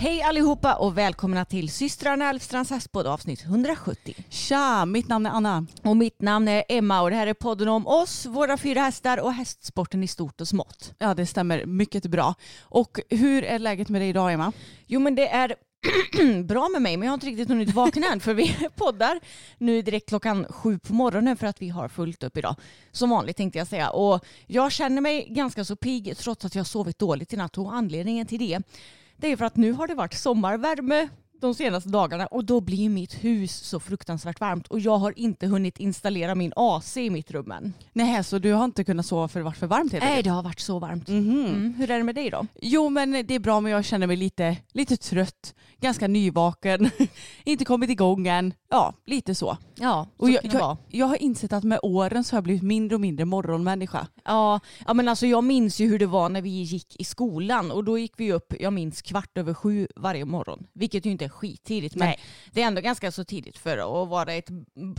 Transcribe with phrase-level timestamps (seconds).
[0.00, 4.14] Hej allihopa och välkomna till systrarna Elfstrands hästpodd avsnitt 170.
[4.28, 5.66] Tja, mitt namn är Anna.
[5.82, 9.18] Och mitt namn är Emma och det här är podden om oss, våra fyra hästar
[9.18, 10.94] och hästsporten i stort och smått.
[10.98, 12.34] Ja, det stämmer mycket bra.
[12.60, 14.52] Och hur är läget med dig idag, Emma?
[14.86, 15.54] Jo men det är
[16.42, 19.20] bra med mig men jag har inte riktigt hunnit vakna än för vi poddar
[19.58, 22.56] nu direkt klockan sju på morgonen för att vi har fullt upp idag.
[22.92, 23.90] Som vanligt tänkte jag säga.
[23.90, 27.74] Och jag känner mig ganska så pigg trots att jag sovit dåligt i natt och
[27.74, 28.62] anledningen till det
[29.20, 31.08] det är för att nu har det varit sommarvärme
[31.40, 35.46] de senaste dagarna och då blir mitt hus så fruktansvärt varmt och jag har inte
[35.46, 37.72] hunnit installera min AC i mitt rum än.
[37.92, 40.42] Nej, så du har inte kunnat sova för det varit för varmt Nej, det har
[40.42, 41.08] varit så varmt.
[41.08, 41.46] Mhm.
[41.46, 41.74] Mm.
[41.74, 42.46] Hur är det med dig då?
[42.62, 46.90] Jo, men det är bra men jag känner mig lite, lite trött, ganska nyvaken,
[47.44, 48.54] inte kommit igång än.
[48.70, 49.56] Ja, lite så.
[49.80, 50.76] Ja, så Och jag, kan det vara.
[50.88, 54.06] jag, jag har insett att med åren så har jag blivit mindre och mindre morgonmänniska.
[54.24, 57.70] Ja, ja, men alltså jag minns ju hur det var när vi gick i skolan
[57.70, 60.66] och då gick vi upp, jag minns kvart över sju varje morgon.
[60.72, 62.20] Vilket ju inte skittidigt men Nej.
[62.52, 64.48] det är ändå ganska så tidigt för att vara ett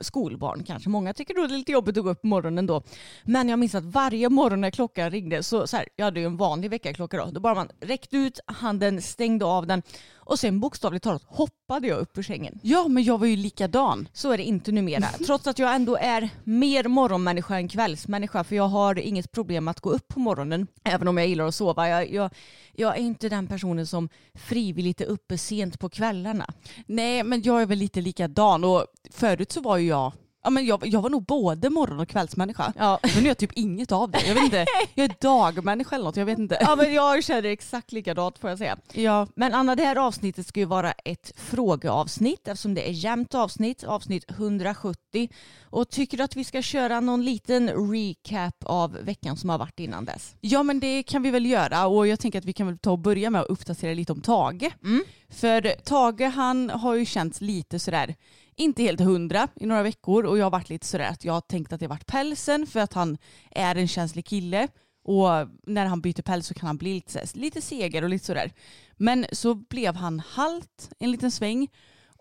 [0.01, 0.89] skolbarn kanske.
[0.89, 2.83] Många tycker då det är lite jobbigt att gå upp på morgonen då.
[3.23, 6.25] Men jag minns att varje morgon när klockan ringde så, så här, jag hade ju
[6.25, 9.81] en vanlig väckarklocka då, då bara man räckte ut handen, stängde av den
[10.29, 12.59] och sen bokstavligt talat hoppade jag upp ur sängen.
[12.63, 14.07] Ja, men jag var ju likadan.
[14.13, 15.07] Så är det inte numera.
[15.25, 18.43] Trots att jag ändå är mer morgonmänniska än kvällsmänniska.
[18.43, 20.67] För jag har inget problem att gå upp på morgonen.
[20.83, 21.89] Även om jag gillar att sova.
[21.89, 22.31] Jag, jag,
[22.73, 26.53] jag är inte den personen som frivilligt är uppe sent på kvällarna.
[26.85, 30.11] Nej, men jag är väl lite likadan och förut så var ju jag
[30.43, 32.73] Ja, men jag, jag var nog både morgon och kvällsmänniska.
[32.77, 32.99] Ja.
[33.03, 34.27] Men nu är jag typ inget av det.
[34.27, 36.57] Jag vet inte, jag är dagmänniska eller något, jag vet inte.
[36.61, 38.77] ja men jag känner exakt likadant får jag säga.
[38.93, 43.35] Ja, Men Anna, det här avsnittet ska ju vara ett frågeavsnitt eftersom det är jämnt
[43.35, 45.29] avsnitt, avsnitt 170.
[45.63, 49.79] Och tycker du att vi ska köra någon liten recap av veckan som har varit
[49.79, 50.35] innan dess?
[50.41, 52.91] Ja men det kan vi väl göra och jag tänker att vi kan väl ta
[52.91, 54.71] och börja med att uppdatera lite om Tage.
[54.83, 55.03] Mm.
[55.29, 58.15] För Tage han har ju känts lite sådär,
[58.59, 61.41] inte helt hundra i några veckor och jag har varit lite sådär att jag har
[61.41, 63.17] tänkt att det har varit pälsen för att han
[63.51, 64.67] är en känslig kille
[65.03, 65.29] och
[65.63, 68.51] när han byter päls så kan han bli lite, lite seger och lite sådär.
[68.97, 71.67] Men så blev han halt en liten sväng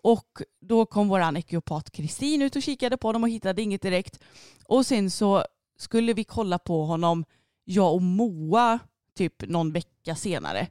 [0.03, 4.19] och då kom våran ekiopat Kristin ut och kikade på honom och hittade inget direkt.
[4.65, 5.43] Och sen så
[5.77, 7.25] skulle vi kolla på honom,
[7.63, 8.79] jag och Moa,
[9.17, 10.67] typ någon vecka senare.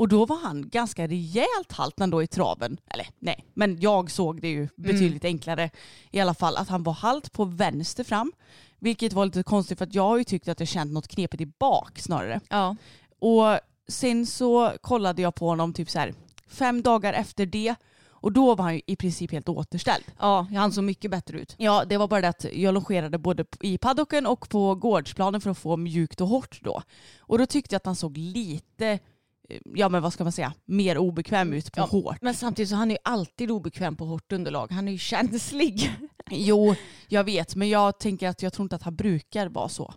[0.00, 2.80] Och då var han ganska rejält halt ändå i traven.
[2.86, 5.70] Eller nej, men jag såg det ju betydligt enklare
[6.10, 6.56] i alla fall.
[6.56, 8.32] Att han var halt på vänster fram.
[8.78, 11.40] Vilket var lite konstigt för att jag har ju tyckt att jag känt något knepigt
[11.40, 12.40] i bak snarare.
[12.48, 12.76] Ja.
[13.18, 13.58] Och
[13.88, 16.14] sen så kollade jag på honom typ så här
[16.48, 17.74] fem dagar efter det.
[18.22, 20.04] Och då var han ju i princip helt återställd.
[20.18, 21.54] Ja, han såg mycket bättre ut.
[21.58, 25.50] Ja, det var bara det att jag longerade både i paddocken och på gårdsplanen för
[25.50, 26.82] att få mjukt och hårt då.
[27.18, 28.98] Och då tyckte jag att han såg lite,
[29.74, 32.16] ja men vad ska man säga, mer obekväm ut på Ja, hårt.
[32.22, 34.72] Men samtidigt så han är ju alltid obekväm på hårt underlag.
[34.72, 35.90] Han är ju känslig.
[36.30, 36.74] Jo,
[37.08, 39.94] jag vet, men jag tänker att jag tror inte att han brukar vara så.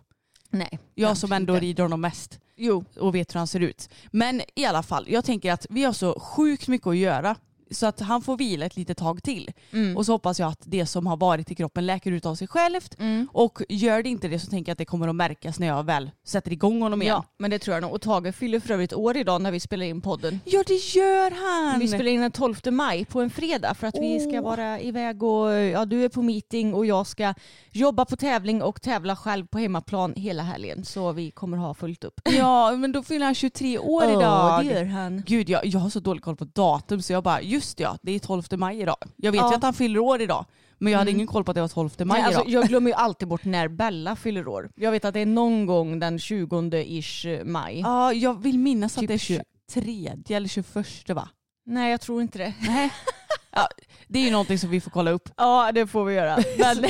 [0.50, 0.78] Nej.
[0.94, 1.64] Jag som ändå inte.
[1.66, 2.84] rider honom mest Jo.
[3.00, 3.88] och vet hur han ser ut.
[4.10, 7.36] Men i alla fall, jag tänker att vi har så sjukt mycket att göra.
[7.70, 9.50] Så att han får vila ett litet tag till.
[9.72, 9.96] Mm.
[9.96, 12.48] Och så hoppas jag att det som har varit i kroppen läker ut av sig
[12.48, 13.00] självt.
[13.00, 13.28] Mm.
[13.32, 15.84] Och gör det inte det så tänker jag att det kommer att märkas när jag
[15.86, 17.14] väl sätter igång honom igen.
[17.14, 17.92] Ja, men det tror jag nog.
[17.92, 20.40] Och Tage fyller för övrigt år idag när vi spelar in podden.
[20.44, 21.80] Ja det gör han!
[21.80, 25.22] Vi spelar in den 12 maj på en fredag för att vi ska vara iväg
[25.22, 27.34] och ja, du är på meeting och jag ska
[27.70, 30.84] jobba på tävling och tävla själv på hemmaplan hela helgen.
[30.84, 32.20] Så vi kommer ha fullt upp.
[32.34, 34.64] Ja men då fyller han 23 år Åh, idag.
[34.64, 35.22] det gör han.
[35.26, 38.12] Gud jag, jag har så dålig koll på datum så jag bara just ja det
[38.12, 38.96] är 12 maj idag.
[39.16, 39.50] Jag vet Ja.
[39.50, 40.44] ju att han fyller år idag.
[40.78, 42.50] Men jag hade ingen koll på att det var 12 maj Nej, alltså, idag.
[42.62, 44.70] jag glömmer ju alltid bort när Bella fyller år.
[44.74, 47.80] Jag vet att det är någon gång den 20-ish maj.
[47.80, 49.42] Ja, jag vill minnas att Typ det är
[49.72, 51.28] 23 eller 21 va?
[51.66, 52.54] Nej jag tror inte det.
[52.60, 52.90] Nej.
[53.50, 53.68] Ja,
[54.08, 55.28] det är ju någonting som vi får kolla upp.
[55.36, 56.38] Ja det får vi göra.
[56.58, 56.84] Men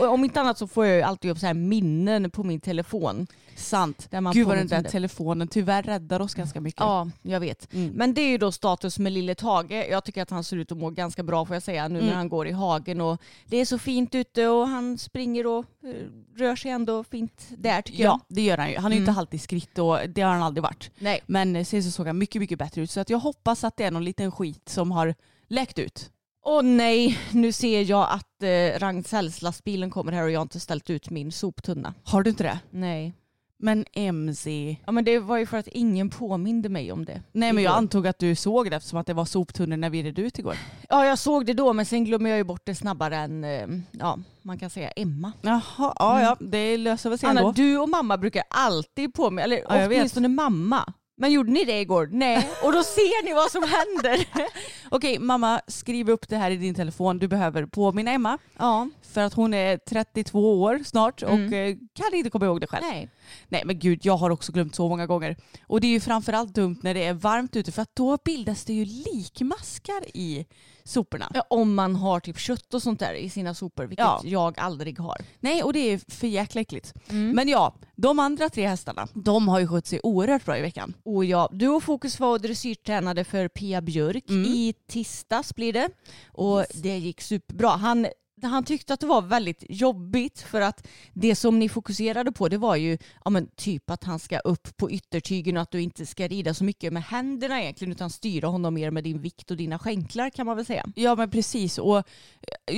[0.10, 3.26] om inte annat så får jag ju alltid upp så här minnen på min telefon.
[3.60, 4.06] Sant.
[4.10, 4.90] Där man Gud vad den där det.
[4.90, 6.80] telefonen tyvärr räddar oss ganska mycket.
[6.80, 7.72] Ja, jag vet.
[7.74, 7.90] Mm.
[7.94, 9.70] Men det är ju då status med lille Tage.
[9.90, 12.08] Jag tycker att han ser ut att må ganska bra får jag säga nu Mm.
[12.10, 15.64] när han går i hagen och det är så fint ute och han springer och
[15.84, 18.10] eh, rör sig ändå fint där tycker jag.
[18.12, 18.76] Ja, det gör han ju.
[18.78, 19.18] Han är ju inte Mm.
[19.18, 20.90] alltid skritt och det har han aldrig varit.
[20.98, 21.20] Nej.
[21.26, 22.90] Men sen så såg han mycket, mycket bättre ut.
[22.90, 25.14] Så att jag hoppas att det är någon liten skit som har
[25.48, 26.10] läckt ut.
[26.44, 30.90] Åh nej, nu ser jag att eh, Ragn-Sells-lastbilen kommer här och jag har inte ställt
[30.90, 31.94] ut min soptunna.
[32.04, 32.58] Har du inte det?
[32.70, 33.12] Nej.
[33.62, 34.76] Men MC.
[34.86, 37.22] Ja men det var ju för att ingen påminde mig om det.
[37.32, 40.02] Nej men jag antog att du såg det eftersom att det var soptunnor när vi
[40.02, 40.56] red ut igår.
[40.88, 43.66] Ja jag såg det då men sen glömmer jag ju bort det snabbare än, eh,
[43.90, 45.32] ja man kan säga Emma.
[45.42, 45.62] Jaha,
[45.98, 47.52] ja ja, det löser väl sig Anna, ändå.
[47.52, 50.92] du och mamma brukar alltid påminna, eller Ja, åtminstone mamma.
[51.16, 52.08] Men gjorde ni det igår?
[52.12, 52.50] Nej.
[52.64, 54.26] Och då ser ni vad som händer.
[54.90, 57.18] Okej mamma, skriv upp det här i din telefon.
[57.18, 58.38] Du behöver påminna Emma.
[58.58, 58.88] ja.
[59.12, 61.52] För att hon är 32 år snart och Mm.
[61.52, 62.84] eh, kan inte komma ihåg det själv.
[62.90, 63.08] Nej.
[63.48, 65.36] Nej men gud, jag har också glömt så många gånger.
[65.66, 68.64] Och det är ju framförallt dumt när det är varmt ute för att då bildas
[68.64, 70.46] det ju likmaskar i
[70.84, 71.30] soporna.
[71.34, 74.20] Ja, om man har typ kött och sånt där i sina sopor, vilket Ja.
[74.24, 75.16] jag aldrig har.
[75.40, 76.94] Nej och det är för jäkla äckligt.
[77.08, 80.60] Men, Men ja, de andra tre hästarna, de har ju skött sig oerhört bra i
[80.60, 80.94] veckan.
[81.04, 84.44] och ja, du och Fokus var och dressyrtränade för Pia Björk Mm.
[84.44, 85.88] i tisdags blir det.
[86.32, 87.68] Och det gick superbra.
[87.68, 88.06] Han,
[88.48, 92.58] han tyckte att det var väldigt jobbigt för att det som ni fokuserade på det
[92.58, 96.06] var ju ja, men typ att han ska upp på yttertygen och att du inte
[96.06, 99.56] ska rida så mycket med händerna egentligen utan styra honom mer med din vikt och
[99.56, 100.86] dina skänklar kan man väl säga.
[100.94, 102.02] Ja men precis och eh,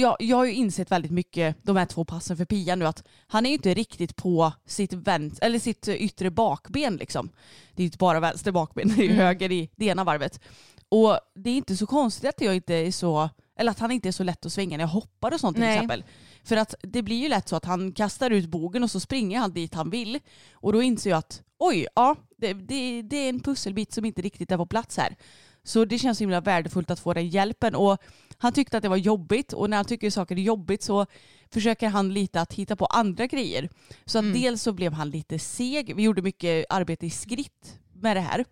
[0.00, 3.04] jag, jag har ju insett väldigt mycket de här två passen för Pia nu att
[3.26, 7.30] han är ju inte riktigt på sitt, vänt, eller sitt yttre bakben liksom.
[7.74, 9.24] Det är ju inte bara vänster bakben, det är ju Mm.
[9.24, 10.40] höger i det ena varvet.
[10.88, 13.30] Och det är inte så konstigt att jag inte är så,
[13.62, 15.64] eller att han inte är så lätt att svänga när jag hoppar och sånt till
[15.64, 15.74] Nej.
[15.74, 16.04] exempel.
[16.44, 19.38] För att det blir ju lätt så att han kastar ut bogen och så springer
[19.38, 20.18] han dit han vill.
[20.52, 24.22] Och då inser jag att oj, ja, det, det, det är en pusselbit som inte
[24.22, 25.16] riktigt är på plats här.
[25.64, 27.74] Så det känns så himla värdefullt att få den hjälpen.
[27.74, 27.98] Och
[28.38, 31.06] han tyckte att det var jobbigt och när han tycker saker är jobbigt så
[31.52, 33.68] försöker han lite att hitta på andra grejer.
[34.04, 34.40] Så att Mm.
[34.40, 35.96] dels så blev han lite seg.
[35.96, 38.44] Vi gjorde mycket arbete i skritt med det här.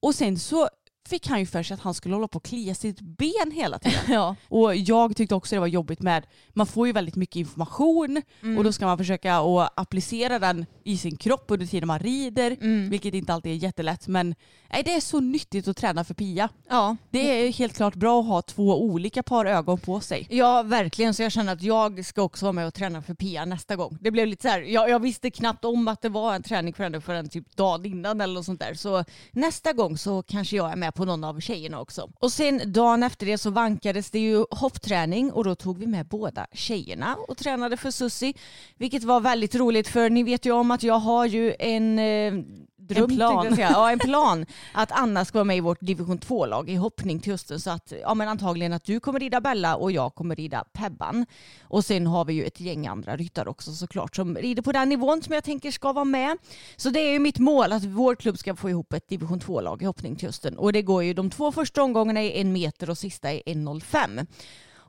[0.00, 0.68] Och sen så
[1.08, 3.78] fick han ju för sig att han skulle hålla på och klia sitt ben hela
[3.78, 4.00] tiden.
[4.08, 4.36] Ja.
[4.48, 8.58] Och jag tyckte också det var jobbigt med, man får ju väldigt mycket information Mm.
[8.58, 12.56] och då ska man försöka att applicera den i sin kropp under tiden man rider.
[12.60, 12.90] Mm.
[12.90, 14.34] Vilket inte alltid är jättelätt men
[14.72, 16.48] nej, det är så nyttigt att träna för Pia.
[16.68, 16.96] ja.
[17.10, 20.26] Det är helt klart bra att ha två olika par ögon på sig.
[20.30, 21.14] Ja, verkligen.
[21.14, 23.98] Så jag känner att jag ska också vara med och träna för Pia nästa gång.
[24.00, 26.74] Det blev lite så här, jag, jag visste knappt om att det var en träning
[26.74, 28.74] för henne förrän typ dagen innan eller något sånt där.
[28.74, 32.10] Så nästa gång så kanske jag är med på någon av tjejerna också.
[32.18, 36.06] Och sen dagen efter det så vankades det ju hoppträning och då tog vi med
[36.06, 38.34] båda tjejerna och tränade för Sussi.
[38.76, 42.44] Vilket var väldigt roligt för ni vet ju om att jag har ju en eh,
[42.88, 43.56] dröm, En plan.
[43.58, 47.32] Ja, en plan att Anna ska vara med i vårt division 2-lag i hoppning till
[47.32, 47.60] hösten.
[47.60, 51.26] Så att ja, men antagligen att du kommer rida Bella och jag kommer rida Pebban.
[51.62, 54.88] Och sen har vi ju ett gäng andra ryttare också såklart som rider på den
[54.88, 56.38] nivån som jag tänker ska vara med.
[56.76, 59.82] Så det är ju mitt mål att vår klubb ska få ihop ett division 2-lag
[59.82, 60.58] i hoppning till hösten.
[60.58, 64.26] Och det går ju de två första omgångarna i en meter och sista i 1,05.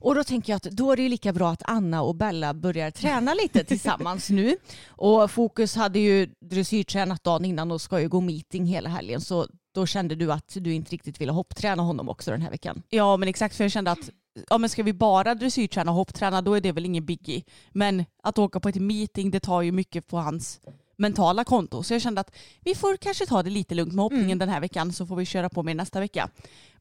[0.06, 2.92] Och då tänker jag att då är det lika bra att Anna och Bella börjar
[2.92, 4.58] träna lite tillsammans nu.
[4.88, 9.22] Och Fokus hade ju dressyrtränat dagen innan och ska ju gå meeting hela helgen.
[9.22, 12.82] Så då kände du att du inte riktigt ville hoppträna honom också den här veckan.
[12.90, 14.10] Ja men exakt för jag kände att
[14.50, 17.44] ja, men ska vi bara dressyrträna och hoppträna då är det väl ingen biggie.
[17.72, 20.60] Men att åka på ett meeting det tar ju mycket på hans
[20.98, 21.84] mentala konto.
[21.84, 22.32] Så jag kände att
[22.64, 24.40] vi får kanske ta det lite lugnt med hoppningen Mm.
[24.40, 26.30] den här veckan så får vi köra på med nästa vecka.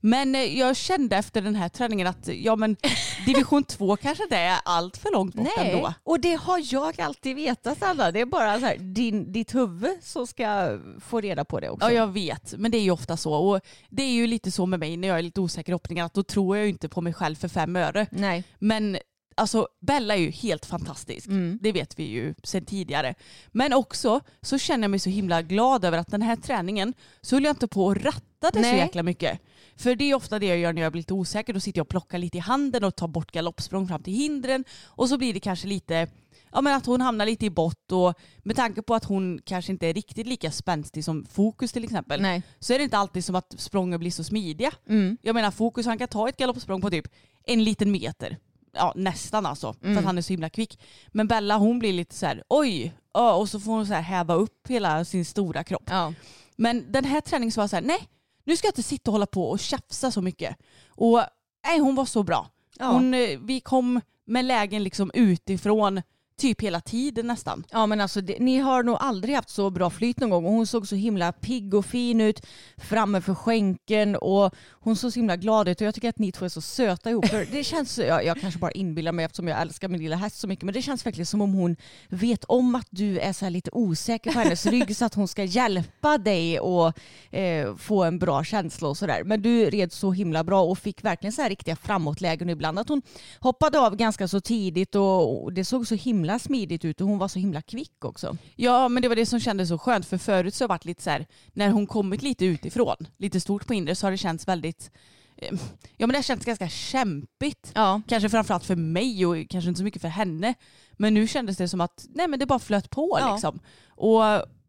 [0.07, 2.77] Men eh, jag kände efter den här träningen att ja men
[3.27, 5.95] division 2 kanske inte är allt för långt bort ändå.
[6.03, 8.11] och det har jag alltid vetat Anna.
[8.11, 11.87] Det är bara så här, din, ditt huvud som ska få reda på det också.
[11.87, 13.35] Ja jag vet, men det är ju ofta så.
[13.35, 16.07] Och det är ju lite så med mig när jag är lite osäker i hoppningen
[16.07, 18.07] att då tror jag ju inte på mig själv för fem öre.
[18.11, 18.45] Nej.
[18.59, 18.99] Men
[19.35, 21.27] alltså Bella är ju helt fantastisk.
[21.27, 21.59] Mm.
[21.63, 23.15] Det vet vi ju sedan tidigare.
[23.53, 27.37] Men också så känner jag mig så himla glad över att den här träningen så
[27.37, 28.79] höll jag inte på att ratta det så Nej.
[28.79, 29.41] jäkla mycket.
[29.77, 31.53] För det är ofta det jag gör när jag blir lite osäker.
[31.53, 34.65] Då sitter jag och plockar lite i handen och tar bort galoppsprång fram till hindren.
[34.85, 36.09] Och så blir det kanske lite
[36.53, 39.73] Ja men att hon hamnar lite i bott och med tanke på att hon kanske
[39.73, 42.43] inte är riktigt lika spänstig som Fokus till exempel Nej.
[42.59, 44.73] så är det inte alltid som att sprången blir så smidiga.
[44.89, 45.17] Mm.
[45.23, 47.07] Jag menar Fokus han kan ta ett galoppsprång på typ
[47.47, 48.39] en liten meter.
[48.73, 49.99] ja nästan alltså, för Mm.
[49.99, 50.81] att han är så himla kvick.
[51.13, 54.35] Men Bella hon blir lite så här, oj, och så får hon så här häva
[54.35, 55.85] upp hela sin stora kropp.
[55.87, 56.13] Ja.
[56.57, 58.09] Men den här träningen så var så här, nej,
[58.45, 60.57] nu ska jag inte sitta och hålla på och tjafsa så mycket.
[60.89, 61.21] Och
[61.67, 62.51] nej, hon var så bra.
[62.79, 62.87] Ja.
[62.87, 66.03] Hon, eh, vi kom med lägen liksom utifrån
[66.37, 67.65] typ hela tiden nästan.
[67.71, 70.53] Ja men alltså det, ni har nog aldrig haft så bra flyt någon gång och
[70.53, 75.19] hon såg så himla pigg och fin ut framme för skänken och hon såg så
[75.19, 77.27] himla glad ut och jag tycker att ni två är så söta ihop.
[77.27, 80.39] För det känns, jag, jag kanske bara inbillar mig eftersom jag älskar min lilla häst
[80.41, 81.77] så mycket men det känns verkligen som om hon
[82.09, 85.29] vet om att du är så här lite osäker på hennes rygg så att hon
[85.29, 86.93] ska hjälpa dig och
[87.31, 89.25] eh, få en bra känsla och sådär.
[89.25, 92.89] Men du red så himla bra och fick verkligen så här riktiga framåtlägen ibland att
[92.89, 93.03] hon
[93.41, 97.19] hoppade av ganska så tidigt och och det såg så himla smidigt ut och hon
[97.19, 98.37] var så himla kvick också.
[98.57, 100.85] Ja men det var det som kändes så skönt för förut så har det varit
[100.85, 104.19] lite så här när hon kommit lite utifrån, lite stort på inre så har det
[104.19, 104.91] känts väldigt
[105.37, 105.55] eh,
[105.97, 107.73] Ja men det har känts ganska kämpigt.
[107.75, 108.03] Ja.
[108.09, 110.55] Kanske framförallt för mig och kanske inte så mycket för henne.
[110.93, 113.33] Men nu kändes det som att nej men det bara flöt på Ja.
[113.33, 113.61] liksom.
[113.89, 114.23] Och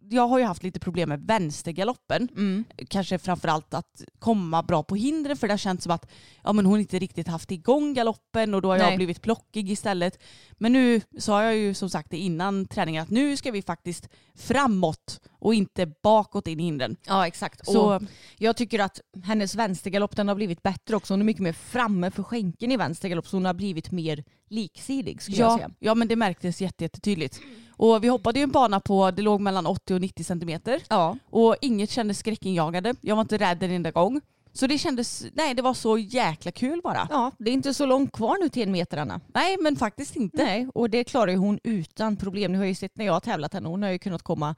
[0.10, 2.28] jag har ju haft lite problem med vänstergaloppen.
[2.38, 2.64] Mm.
[2.88, 6.12] Kanske framförallt att komma bra på hindren för det har känts som att
[6.44, 8.88] ja, men hon inte riktigt haft igång galoppen och då har Nej.
[8.88, 10.20] jag blivit plockig istället.
[10.52, 14.10] Men nu sa jag ju som sagt det innan träningen att nu ska vi faktiskt
[14.36, 16.96] framåt och inte bakåt in i hindren.
[17.06, 17.66] Ja exakt.
[17.66, 18.02] Så Och
[18.38, 21.14] jag tycker att hennes vänstergalopp den har blivit bättre också.
[21.14, 25.22] Hon är mycket mer framme för skänken i vänstergalopp så hon har blivit mer liksidig
[25.22, 25.70] skulle jag ja, säga.
[25.80, 27.40] ja men det märktes jätte- jättetydligt.
[27.78, 30.82] Och vi hoppade ju en bana på, det låg mellan 80 och 90 centimeter.
[30.90, 31.18] Ja.
[31.30, 32.96] Och inget kändes skräckinjagande.
[33.02, 34.22] Jag var inte rädd en enda gång.
[34.54, 37.08] Så det kändes, nej det var så jäkla kul bara.
[37.10, 39.22] ja, det är inte så långt kvar nu till en meter Anna.
[39.34, 40.44] Nej men faktiskt inte.
[40.44, 42.52] Nej, och det klarar ju hon utan problem.
[42.52, 43.70] Ni har ju sett när jag har tävlat henne.
[43.70, 44.56] Hon har ju kunnat komma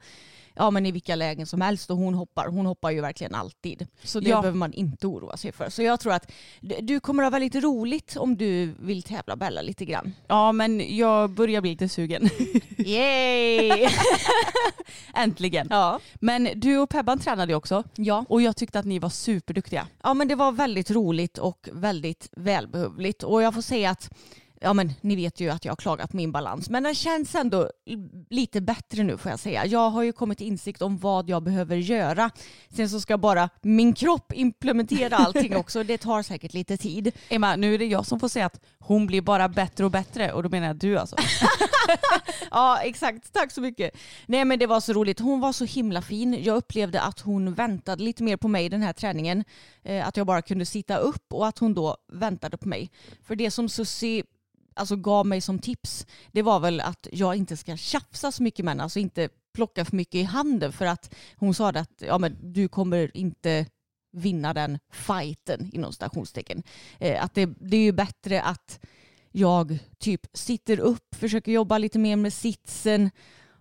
[0.58, 2.48] ja, men i vilka lägen som helst och hon hoppar.
[2.48, 3.86] Hon hoppar ju verkligen alltid.
[4.02, 4.40] Så det Ja.
[4.40, 5.70] behöver man inte oroa sig för.
[5.70, 6.32] Så jag tror att
[6.80, 10.12] du kommer att ha väldigt roligt om du vill tävla Bella lite grann.
[10.26, 12.28] Ja men jag börjar bli lite sugen.
[12.78, 13.88] Yay!
[15.14, 15.66] Äntligen.
[15.70, 16.00] ja.
[16.14, 17.84] Men du och Pebban tränade ju också.
[17.96, 18.24] ja.
[18.28, 19.86] Och jag tyckte att ni var superduktiga.
[20.02, 23.22] Ja men det var väldigt roligt och väldigt välbehövligt.
[23.22, 24.10] Och jag får säga att
[24.60, 26.70] Ja men ni vet ju att jag har klagat på min balans.
[26.70, 27.70] Men den känns ändå
[28.30, 29.66] lite bättre nu får jag säga.
[29.66, 32.30] Jag har ju kommit till insikt om vad jag behöver göra.
[32.70, 35.82] Sen så ska bara min kropp implementera allting också.
[35.82, 37.12] Det tar säkert lite tid.
[37.28, 40.32] Emma, nu är det jag som får säga att hon blir bara bättre och bättre.
[40.32, 41.16] Och då menar jag du alltså.
[42.50, 43.96] Ja exakt, tack så mycket.
[44.26, 45.20] Nej men det var så roligt.
[45.20, 46.42] Hon var så himla fin.
[46.42, 49.44] Jag upplevde att hon väntade lite mer på mig den här träningen.
[49.82, 52.90] Eh, att jag bara kunde sitta upp och att hon då väntade på mig.
[53.22, 54.24] För det som Susie
[54.78, 58.64] alltså, gav mig som tips det var väl att jag inte ska tjafsa så mycket
[58.64, 58.82] med henne.
[58.82, 62.68] Alltså inte plocka för mycket i handen för att hon sa att ja, men du
[62.68, 63.66] kommer inte
[64.12, 66.62] vinna den fighten inom stationstecken.
[66.98, 68.80] Eh, att det, det är ju bättre att
[69.32, 73.10] jag typ sitter upp, försöker jobba lite mer med sitsen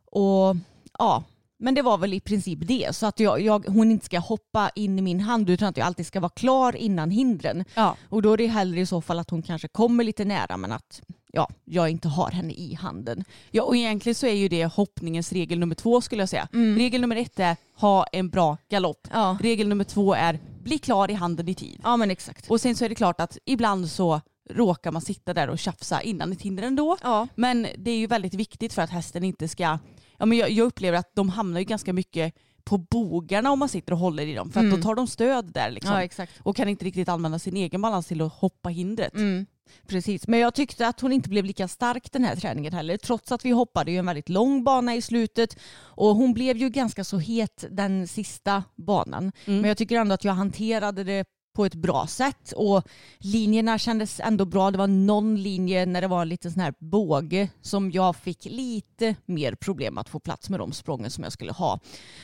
[0.06, 0.56] och
[1.00, 1.24] ja,
[1.60, 2.96] men det var väl i princip det.
[2.96, 5.88] Så att jag, jag, hon inte ska hoppa in i min hand utan att jag
[5.88, 7.66] alltid ska vara klar innan hindren.
[7.76, 7.98] Ja.
[8.10, 10.72] Och då är det hellre i så fall att hon kanske kommer lite nära men
[10.72, 13.24] att ja, jag inte har henne i handen.
[13.52, 16.48] ja, och egentligen så är ju det hoppningens regel nummer två skulle jag säga.
[16.52, 19.08] Regel nummer ett är ha en bra galopp.
[19.14, 21.82] Ja, Regel nummer två är bli klar i handen i tid.
[21.84, 22.50] ja men exakt.
[22.52, 26.02] Och sen så är det klart att ibland så råkar man sitta där och tjafsa
[26.02, 26.98] innan ett hinder ändå.
[27.04, 27.28] Ja.
[27.36, 29.80] Men det är ju väldigt viktigt för att hästen inte ska...
[30.18, 32.34] Ja, men jag, jag upplever att de hamnar ju ganska mycket
[32.64, 34.52] på bogarna om man sitter och håller i dem.
[34.52, 34.76] För att Mm.
[34.80, 36.10] då tar de stöd där liksom.
[36.18, 39.14] ja, och kan inte riktigt använda sin egen balans till att hoppa hindret.
[39.16, 39.46] Mm,
[39.88, 42.98] precis, men jag tyckte att hon inte blev lika stark den här träningen heller.
[42.98, 45.58] Trots att vi hoppade ju en väldigt lång bana i slutet.
[45.80, 49.32] Och hon blev ju ganska så het den sista banan.
[49.46, 49.62] Mm.
[49.62, 51.26] Men jag tycker ändå att jag hanterade det
[51.58, 52.84] på ett bra sätt och
[53.18, 54.72] linjerna kändes ändå bra.
[54.72, 58.46] Det var någon linje när det var en liten sån här båge som jag fick
[58.46, 61.80] lite mer problem att få plats med de sprången som jag skulle ha.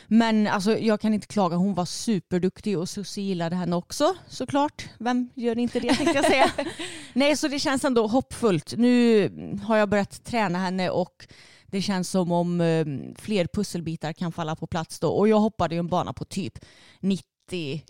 [0.08, 4.90] Men alltså, jag kan inte klaga, hon var superduktig och Susie gillade henne också såklart.
[4.98, 6.52] Vem gör inte det tänkte jag säga.
[7.13, 8.74] Nej, så det känns ändå hoppfullt.
[8.78, 9.30] Nu
[9.63, 11.28] har jag börjat träna henne och
[11.66, 12.86] det känns som om eh,
[13.18, 15.10] fler pusselbitar kan falla på plats då.
[15.10, 16.60] Och jag hoppade ju en bana på typ
[17.00, 17.33] 90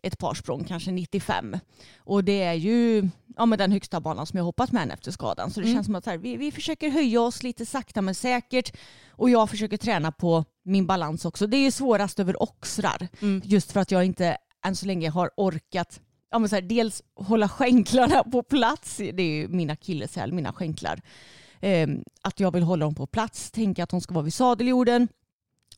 [0.03, 1.57] ett par språng, kanske 95.
[1.97, 5.51] Och det är ju ja, men den högsta banan som jag hoppat med efter skadan.
[5.51, 5.75] Så det Mm.
[5.77, 8.75] känns som att här, vi, vi försöker höja oss lite sakta men säkert.
[9.11, 11.47] Och jag försöker träna på min balans också.
[11.47, 13.07] Det är ju svårast över oxrar.
[13.21, 13.41] Mm.
[13.45, 15.99] Just för att jag inte än så länge har orkat
[16.31, 18.97] ja, men så här, dels hålla skänklarna på plats.
[18.97, 21.01] Det är ju min akilleshäl, mina skänklar.
[21.61, 25.07] Ehm, att jag vill hålla dem på plats, tänka att de ska vara vid sadeljorden.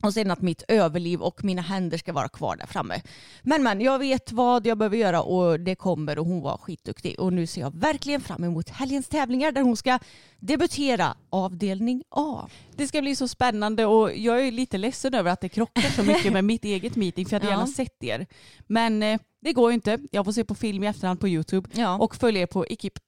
[0.02, 3.00] Och sen att mitt överliv och mina händer ska vara kvar där framme.
[3.42, 7.20] Men men, jag vet vad jag behöver göra och det kommer och hon var skitduktig.
[7.20, 9.98] Och nu ser jag verkligen fram emot helgens tävlingar där hon ska
[10.38, 12.48] debutera avdelning A.
[12.76, 16.02] Det ska bli så spännande och jag är lite ledsen över att det krockar så
[16.02, 17.58] mycket med mitt eget meeting för jag hade Ja.
[17.58, 18.26] gärna sett er.
[18.66, 19.98] Men eh, det går ju inte.
[20.10, 22.98] Jag får se på film i efterhand på YouTube Ja, och följa er på Ekip.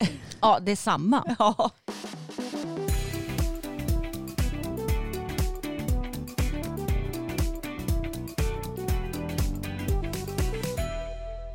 [0.40, 1.24] ja det är samma.
[1.38, 1.70] ja.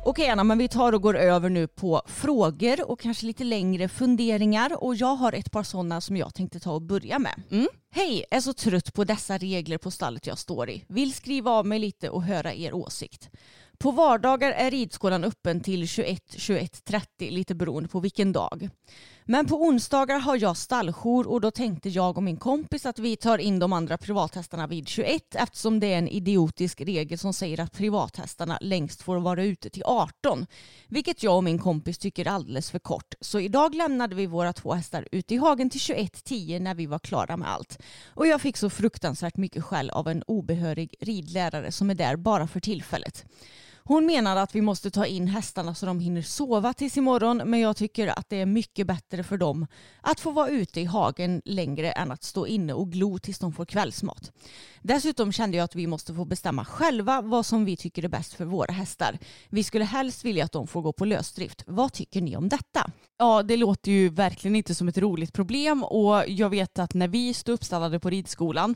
[0.06, 3.88] Okej Anna, men vi tar och går över nu på frågor och kanske lite längre
[3.88, 4.84] funderingar.
[4.84, 7.42] Och jag har ett par sådana som jag tänkte ta och börja med.
[7.50, 7.68] Mm.
[7.90, 10.84] Hej, är så trött på dessa regler på stallet jag står i.
[10.88, 13.30] Vill skriva av mig lite och höra er åsikt.
[13.78, 18.68] På vardagar är ridskolan öppen till 21-21.30 lite beroende på vilken dag.
[19.26, 23.16] Men på onsdagar har jag stalljour och då tänkte jag och min kompis att vi
[23.16, 27.60] tar in de andra privathästarna vid 21 eftersom det är en idiotisk regel som säger
[27.60, 30.46] att privathästarna längst får vara ute till 18.
[30.88, 33.14] Vilket jag och min kompis tycker är alldeles för kort.
[33.20, 36.98] Så idag lämnade vi våra två hästar ute i hagen till 21.10 när vi var
[36.98, 37.78] klara med allt.
[38.06, 42.46] Och jag fick så fruktansvärt mycket skäll av en obehörig ridlärare som är där bara
[42.46, 43.24] för tillfället.
[43.86, 47.60] Hon menar att vi måste ta in hästarna så de hinner sova tills imorgon men
[47.60, 49.66] jag tycker att det är mycket bättre för dem
[50.00, 53.52] att få vara ute i hagen längre än att stå inne och glo tills de
[53.52, 54.32] får kvällsmat.
[54.82, 58.34] Dessutom kände jag att vi måste få bestämma själva vad som vi tycker är bäst
[58.34, 59.18] för våra hästar.
[59.48, 61.62] Vi skulle helst vilja att de får gå på lösdrift.
[61.66, 62.90] Vad tycker ni om detta?
[63.18, 67.08] Ja, det låter ju verkligen inte som ett roligt problem och jag vet att när
[67.08, 68.74] vi stod uppstallade på ridskolan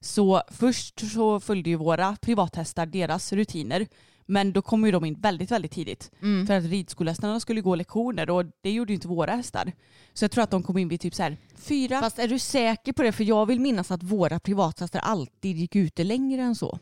[0.00, 3.86] så först så följde ju våra privathästar deras rutiner
[4.26, 6.10] men då kom ju de in väldigt, väldigt tidigt.
[6.46, 9.72] För att ridskolehästarna skulle gå lektioner och det gjorde ju inte våra hästar.
[10.12, 12.00] Så jag tror att de kom in vid typ så här fyra.
[12.00, 13.12] Fast är du säker på det?
[13.12, 16.78] För jag vill minnas att våra privathästar alltid gick ute längre än så.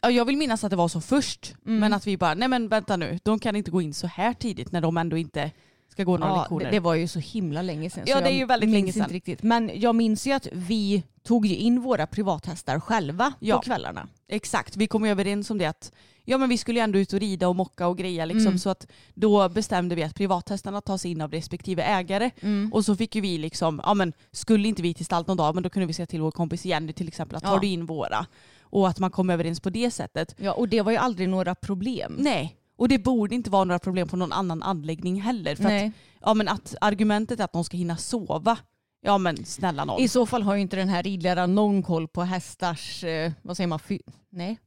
[0.00, 1.54] Ja, jag vill minnas att det var så först.
[1.66, 1.80] Mm.
[1.80, 4.34] Men att vi bara, nej men vänta nu, de kan inte gå in så här
[4.34, 5.50] tidigt när de ändå inte
[5.92, 6.64] ska gå några Ja, lektioner.
[6.64, 8.04] det, det var ju så himla länge sedan.
[8.06, 9.08] Ja, det är ju väldigt länge Inte sedan.
[9.08, 9.42] riktigt.
[9.42, 13.56] Men jag minns ju att vi tog ju in våra privathästar själva Ja.
[13.56, 14.08] på kvällarna.
[14.28, 15.92] Exakt, vi kom ju överens om det att
[16.24, 18.46] ja, men vi skulle ju ändå ut och rida och mocka och greja liksom.
[18.46, 18.58] Mm.
[18.58, 22.30] Så att då bestämde vi att privathästarna tas in av respektive ägare.
[22.40, 22.72] Mm.
[22.72, 25.54] Och så fick ju vi liksom, ja men skulle inte vi till stallet någon dag
[25.54, 27.48] men då kunde vi säga till vår kompis Jenny till exempel att Ja.
[27.48, 28.26] tar du in våra.
[28.62, 30.34] Och att man kom överens på det sättet.
[30.38, 32.16] Ja, och det var ju aldrig några problem.
[32.18, 35.56] Nej, och det borde inte vara några problem på någon annan anläggning heller.
[35.56, 38.58] För att, ja, men att argumentet är att de ska hinna sova,
[39.02, 40.00] ja men snälla någon.
[40.00, 43.56] I så fall har ju inte den här ridläraren någon koll på hästars, eh, vad
[43.56, 43.98] säger man, fy,
[44.30, 44.58] nej,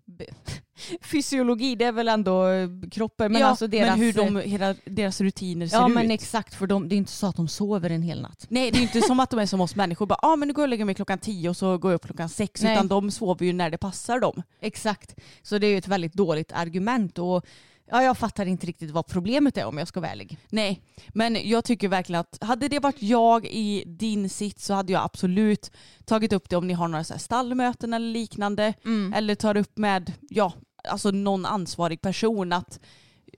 [1.02, 3.32] fysiologi, det är väl ändå eh, kroppen.
[3.32, 5.96] Men ja, alltså deras, men hur de, eh, hela deras rutiner ser Ja ut.
[5.96, 8.46] men exakt, för de, det är inte så att de sover en hel natt.
[8.50, 10.54] Nej det är inte som att de är som oss människor, bara ah, men nu
[10.54, 12.62] går jag och lägger mig klockan tio och så går jag upp klockan sex.
[12.62, 12.74] Nej.
[12.74, 14.44] Utan de sover ju när det passar dem.
[14.62, 17.18] Exakt, så det är ju ett väldigt dåligt argument.
[17.20, 17.46] Och
[17.92, 20.38] ja, jag fattar inte riktigt vad problemet är om jag ska vara ärlig.
[20.50, 20.82] Nej,
[21.14, 25.04] men jag tycker verkligen att hade det varit jag i din sits så hade jag
[25.04, 25.72] absolut
[26.06, 28.74] tagit upp det om ni har några så här stallmöten eller liknande.
[29.16, 30.54] Eller tar upp med ja,
[30.90, 32.80] alltså någon ansvarig person att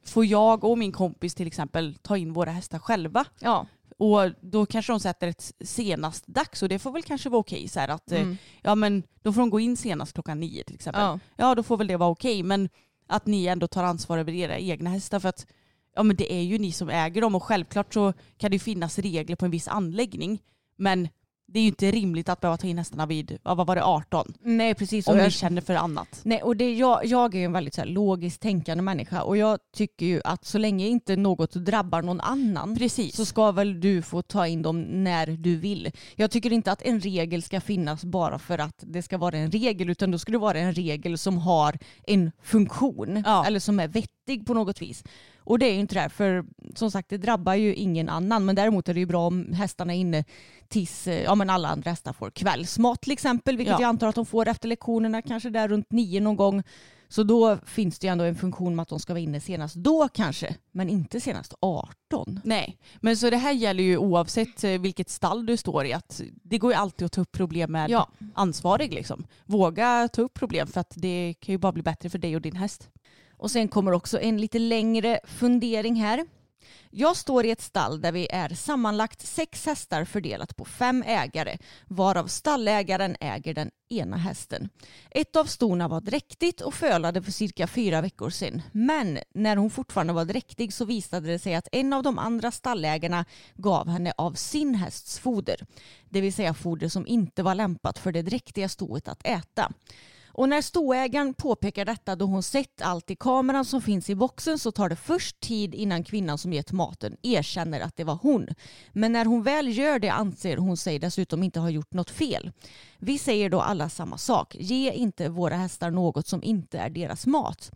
[0.06, 3.26] får jag och min kompis till exempel ta in våra hästar själva.
[3.40, 3.66] Ja,
[3.98, 7.68] Och då kanske de sätter ett senast dags och det får väl kanske vara okej.
[7.68, 8.38] så här att eh, Mm.
[8.62, 11.02] ja, men då får de gå in senast klockan nio till exempel.
[11.02, 11.20] ja.
[11.36, 12.44] ja då får väl det vara okej.
[12.44, 12.70] Men
[13.08, 15.48] att ni ändå tar ansvar över era egna hästar för att
[15.96, 18.60] ja, men det är ju ni som äger dem och självklart så kan det ju
[18.60, 20.42] finnas regler på en viss anläggning.
[20.76, 21.10] Men
[21.50, 24.34] det är ju inte rimligt att behöva ta in hästarna vid, vad var det, 18?
[24.42, 25.08] Nej precis.
[25.08, 26.20] Om jag, känner för annat.
[26.24, 29.60] nej, och det, jag, jag är en väldigt så här, logiskt tänkande människa och jag
[29.76, 33.16] tycker ju att så länge inte något drabbar någon annan Precis.
[33.16, 35.92] så ska väl du få ta in dem när du vill.
[36.16, 39.52] Jag tycker inte att en regel ska finnas bara för att det ska vara en
[39.52, 43.46] regel utan då ska det vara en regel som har en funktion Ja.
[43.46, 45.04] eller som är vettig på något vis.
[45.48, 48.56] Och det är ju inte det för som sagt det drabbar ju ingen annan men
[48.56, 50.24] däremot är det ju bra om hästarna är inne
[50.68, 53.82] tills eh, ja, men alla andra hästar får kvällsmat till exempel vilket Ja.
[53.82, 56.64] jag antar att de får efter lektionerna kanske där runt nio någon gång.
[57.10, 59.76] Så då finns det ju ändå en funktion med att de ska vara inne senast
[59.76, 62.40] då kanske men inte senast 18.
[62.44, 65.94] Nej, men så det här gäller ju oavsett eh, vilket stall du står i.
[65.94, 68.10] Att det går ju alltid att ta upp problem med Ja.
[68.34, 68.94] ansvarig.
[68.94, 69.26] Liksom.
[69.46, 72.42] Våga ta upp problem för att det kan ju bara bli bättre för dig och
[72.42, 72.90] din häst.
[73.38, 76.26] Och sen kommer också en lite längre fundering här.
[76.90, 81.58] Jag står i ett stall där vi är sammanlagt sex hästar fördelat på fem ägare
[81.88, 84.70] varav stallägaren äger den ena hästen.
[85.12, 88.62] Ett av stona var dräktigt och fölade för cirka fyra veckor sedan.
[88.72, 92.52] Men när hon fortfarande var dräktig så visade det sig att en av de andra
[92.52, 95.66] stallägarna gav henne av sin hästs foder.
[96.10, 99.72] Det vill säga foder som inte var lämpat för det dräktiga stoet att äta.
[100.38, 104.60] Och när stoägaren påpekar detta då hon sett allt i kameran som finns i boxen
[104.60, 108.48] så tar det först tid innan kvinnan som gett maten erkänner att det var hon.
[108.94, 112.52] Men när hon väl gör det anser hon sig dessutom inte ha gjort något fel.
[112.98, 114.56] Vi säger då alla samma sak.
[114.56, 117.72] Ge inte våra hästar något som inte är deras mat.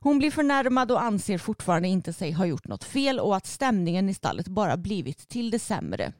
[0.00, 4.08] Hon blir förnärmad och anser fortfarande inte sig ha gjort något fel och att stämningen
[4.08, 6.12] i stallet bara blivit till det sämre.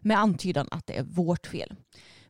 [0.00, 1.74] Med antydan att det är vårt fel.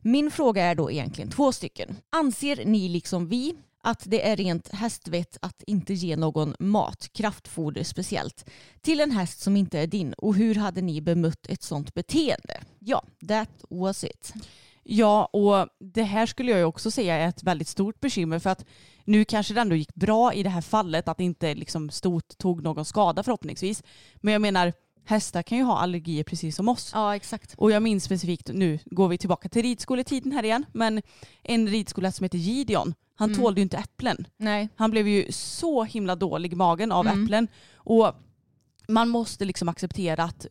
[0.01, 1.97] Min fråga är då egentligen två stycken.
[2.09, 7.83] Anser ni liksom vi att det är rent hästvett att inte ge någon mat, kraftfoder
[7.83, 8.49] speciellt,
[8.81, 10.13] till en häst som inte är din?
[10.13, 12.61] Och hur hade ni bemött ett sånt beteende?
[12.79, 14.33] Ja, that was it.
[14.83, 18.49] Ja, och det här skulle jag ju också säga är ett väldigt stort bekymmer för
[18.49, 18.65] att
[19.03, 22.37] nu kanske det ändå gick bra i det här fallet att det inte liksom stort
[22.37, 23.83] tog någon skada förhoppningsvis.
[24.15, 24.73] Men jag menar,
[25.07, 26.91] hästar kan ju ha allergier precis som oss.
[26.93, 27.53] Ja, exakt.
[27.57, 31.01] Och jag minns specifikt, nu går vi tillbaka till ridskoletiden här igen, men
[31.43, 33.41] en ridskola som heter Gideon, han Mm.
[33.41, 34.27] tålde ju inte äpplen.
[34.37, 34.69] Nej.
[34.75, 37.23] Han blev ju så himla dålig i magen av Mm.
[37.23, 37.47] äpplen.
[37.75, 38.11] Och
[38.87, 40.45] man måste liksom acceptera att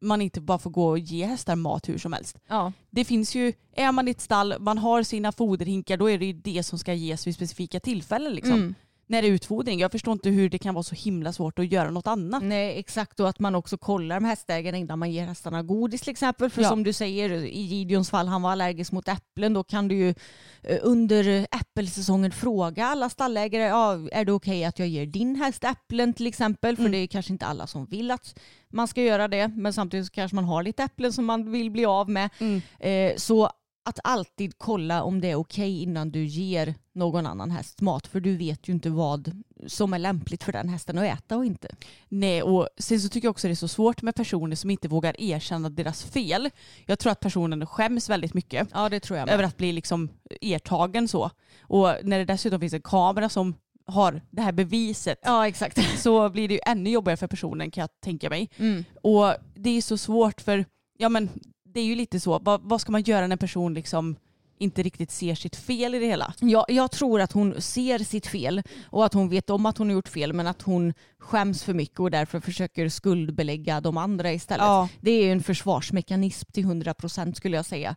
[0.00, 2.38] man inte bara får gå och ge hästar mat hur som helst.
[2.48, 2.72] Ja.
[2.90, 6.24] Det finns ju, är man i ett stall, man har sina foderhinkar, då är det
[6.24, 8.32] ju det som ska ges vid specifika tillfällen.
[8.34, 8.54] Liksom.
[8.54, 8.74] Mm.
[9.12, 9.78] När det är utfodring.
[9.80, 12.42] Jag förstår inte hur det kan vara så himla svårt att göra något annat.
[12.42, 13.20] Nej, exakt.
[13.20, 16.50] Och att man också kollar med hästägaren innan man ger hästarna godis till exempel.
[16.50, 16.68] För Ja.
[16.68, 19.52] som du säger, i Gideons fall, han var allergisk mot äpplen.
[19.54, 20.14] Då kan du ju
[20.62, 25.64] eh, under äppelsäsongen fråga alla stallägare, ja, är det okej att jag ger din häst
[25.64, 26.76] äpplen till exempel?
[26.76, 26.92] För Mm.
[26.92, 28.38] det är kanske inte alla som vill att
[28.72, 29.48] man ska göra det.
[29.48, 32.30] Men samtidigt så kanske man har lite äpplen som man vill bli av med.
[32.38, 32.60] Mm.
[32.80, 33.50] Eh, så
[33.84, 38.06] att alltid kolla om det är okej innan du ger någon annan häst mat.
[38.06, 41.44] För du vet ju inte vad som är lämpligt för den hästen att äta och
[41.44, 41.68] inte.
[42.08, 44.88] Nej, och sen så tycker jag också det är så svårt med personer som inte
[44.88, 46.50] vågar erkänna deras fel.
[46.86, 49.34] Jag tror att personen skäms väldigt mycket Ja, det tror jag med.
[49.34, 50.08] över att bli liksom
[50.40, 51.30] ertagen så.
[51.62, 53.54] Och när det dessutom finns en kamera som
[53.86, 56.00] har det här beviset Ja, exakt.
[56.00, 58.50] så blir det ju ännu jobbigare för personen kan jag tänka mig.
[58.56, 58.84] Mm.
[59.02, 60.64] Och det är så svårt för,
[60.98, 61.28] ja men
[61.72, 64.16] det är ju lite så, vad, vad ska man göra när en person liksom
[64.58, 66.34] inte riktigt ser sitt fel i det hela?
[66.40, 69.88] Jag, jag tror att hon ser sitt fel och att hon vet om att hon
[69.88, 74.32] har gjort fel men att hon skäms för mycket och därför försöker skuldbelägga de andra
[74.32, 74.66] istället.
[74.66, 74.88] Ja.
[75.00, 77.96] Det är en försvarsmekanism till 100 procent skulle jag säga.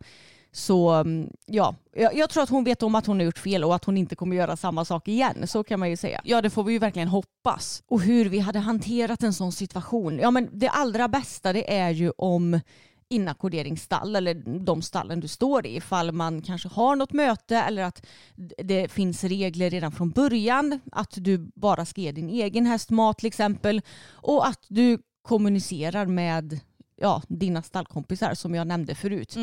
[0.52, 3.64] Så mm, ja, jag, jag tror att hon vet om att hon har gjort fel
[3.64, 5.48] och att hon inte kommer göra samma sak igen.
[5.48, 6.22] Så kan man ju säga.
[6.24, 7.84] Ja det får vi ju verkligen hoppas.
[7.88, 10.20] Och hur vi hade hanterat en sån situation.
[10.20, 12.60] Ja men det allra bästa det är ju om
[13.10, 18.06] inackorderingsstall eller de stallen du står i ifall man kanske har något möte eller att
[18.58, 23.18] det finns regler redan från början att du bara ska ge din egen häst mat
[23.18, 26.60] till exempel och att du kommunicerar med
[26.96, 29.36] ja, dina stallkompisar som jag nämnde förut.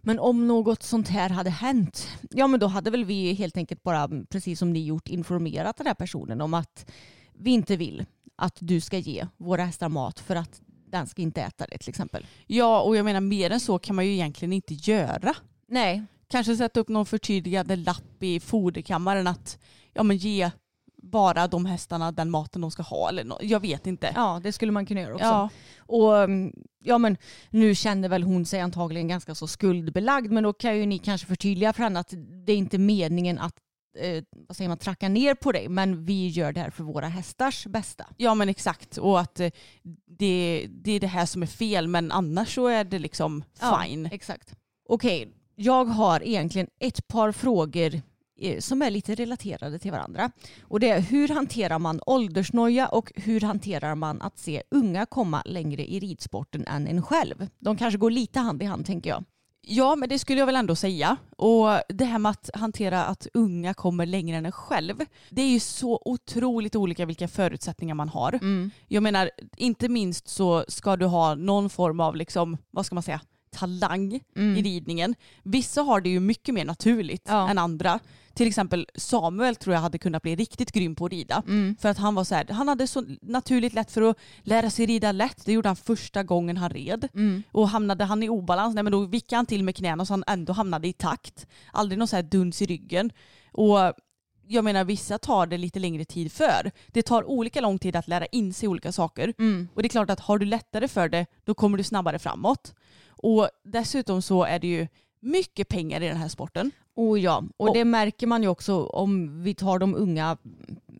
[0.00, 3.82] Men om något sånt här hade hänt, ja men då hade väl vi helt enkelt
[3.82, 6.90] bara, precis som ni gjort, informerat den här personen om att
[7.32, 10.60] vi inte vill att du ska ge våra hästar mat för att
[10.98, 12.26] den ska inte äta det till exempel.
[12.46, 15.34] Ja och jag menar mer än så kan man ju egentligen inte göra.
[15.68, 16.02] Nej.
[16.28, 19.58] Kanske sätta upp någon förtydligande lapp i foderkammaren att
[19.92, 20.50] ja men ge
[21.02, 24.12] bara de hästarna den maten de ska ha eller nå- jag vet inte.
[24.14, 25.26] Ja, det skulle man kunna göra också.
[25.26, 25.48] Ja.
[25.76, 26.52] Och mm,
[26.84, 27.16] ja, men
[27.50, 31.26] nu kände väl hon sig antagligen ganska så skuldbelagd, men då kan ju ni kanske
[31.26, 32.14] förtydliga för henne att
[32.46, 33.54] det är inte meningen att
[33.96, 37.08] eh, vad säger man, tracka ner på dig, men vi gör det här för våra
[37.08, 38.06] hästars bästa.
[38.16, 39.50] Ja men exakt och att eh,
[40.06, 44.04] det, det är det här som är fel men annars så är det liksom fine.
[44.04, 44.54] Ja, exakt.
[44.88, 48.02] Okej, jag har egentligen ett par frågor
[48.40, 50.30] eh, som är lite relaterade till varandra.
[50.62, 55.42] Och det är hur hanterar man åldersnoja och hur hanterar man att se unga komma
[55.46, 57.48] längre i ridsporten än en själv?
[57.58, 59.24] De kanske går lite hand i hand tänker jag.
[59.66, 61.16] Ja men det skulle jag väl ändå säga.
[61.36, 64.94] Och det här med att hantera att unga kommer längre än en själv.
[65.30, 68.38] Det är ju så otroligt olika vilka förutsättningar man har.
[68.88, 73.02] Jag menar inte minst så ska du ha någon form av liksom, vad ska man
[73.02, 75.14] säga, talang i ridningen.
[75.42, 77.48] Vissa har det ju mycket mer naturligt Ja.
[77.50, 78.00] än andra.
[78.34, 81.42] Till exempel Samuel tror jag hade kunnat bli riktigt grym på att rida.
[81.80, 84.86] För att han var så här, han hade så naturligt lätt för att lära sig
[84.86, 85.44] rida lätt.
[85.44, 87.08] Det gjorde han första gången han red.
[87.52, 90.24] Och hamnade han i obalans, nej men då vickade han till med knäna så han
[90.26, 91.46] ändå hamnade i takt.
[91.72, 93.12] Aldrig någon så här duns i ryggen.
[93.52, 93.78] Och
[94.46, 96.70] jag menar vissa tar det lite längre tid för.
[96.86, 99.34] Det tar olika lång tid att lära in sig olika saker.
[99.74, 102.74] Och det är klart att har du lättare för det då kommer du snabbare framåt.
[103.08, 104.88] Och dessutom så är det ju
[105.20, 106.70] mycket pengar i den här sporten.
[106.96, 110.36] Oh ja, och Och- det märker man ju också om vi tar de unga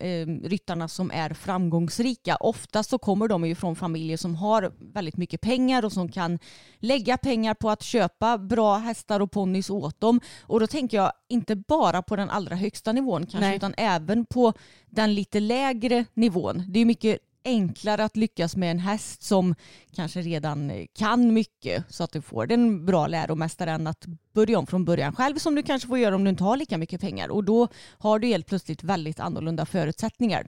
[0.01, 2.37] eh, ryttarna som är framgångsrika.
[2.37, 6.39] Oftast så kommer de ju från familjer som har väldigt mycket pengar och som kan
[6.79, 10.21] lägga pengar på att köpa bra hästar och ponnys åt dem.
[10.43, 13.57] Och då tänker jag inte bara på den allra högsta nivån kanske Nej.
[13.57, 14.53] utan även på
[14.87, 16.63] den lite lägre nivån.
[16.69, 19.55] Det är mycket enklare att lyckas med en häst som
[19.95, 24.67] kanske redan kan mycket så att du får en bra läromästare än att börja om
[24.67, 27.29] från början själv som du kanske får göra om du inte har lika mycket pengar.
[27.29, 30.47] Och då har du helt plötsligt väldigt annorlunda förutsättningar.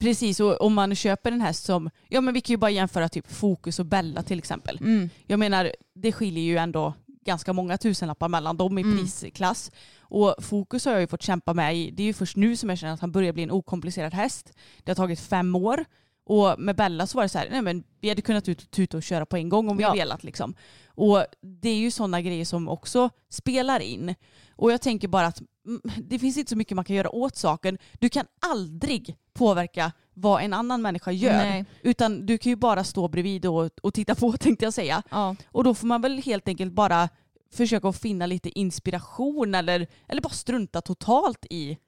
[0.00, 3.08] Precis, och om man köper en häst som, ja men vi kan ju bara jämföra
[3.08, 4.78] typ Fokus och Bella till exempel.
[5.26, 9.70] Jag menar, det skiljer ju ändå ganska många tusenlappar mellan dem i prisklass.
[10.00, 12.68] Och Fokus har jag ju fått kämpa med i, det är ju först nu som
[12.68, 14.52] jag känner att han börjar bli en okomplicerad häst.
[14.84, 15.84] Det har tagit fem år.
[16.28, 18.70] Och med Bella så var det så här, nej men vi hade kunnat ut och
[18.70, 19.92] tuta och köra på en gång om vi Ja.
[19.92, 20.54] velat liksom.
[20.86, 24.14] Och det är ju sådana grejer som också spelar in.
[24.56, 27.36] Och jag tänker bara att mm, det finns inte så mycket man kan göra åt
[27.36, 27.78] saken.
[28.00, 31.32] Du kan aldrig påverka vad en annan människa gör.
[31.32, 31.64] Nej.
[31.82, 35.02] Utan du kan ju bara stå bredvid och, och titta på tänkte jag säga.
[35.10, 35.36] Ja.
[35.46, 37.08] Och då får man väl helt enkelt bara
[37.52, 41.78] försöka finna lite inspiration eller, eller bara strunta totalt i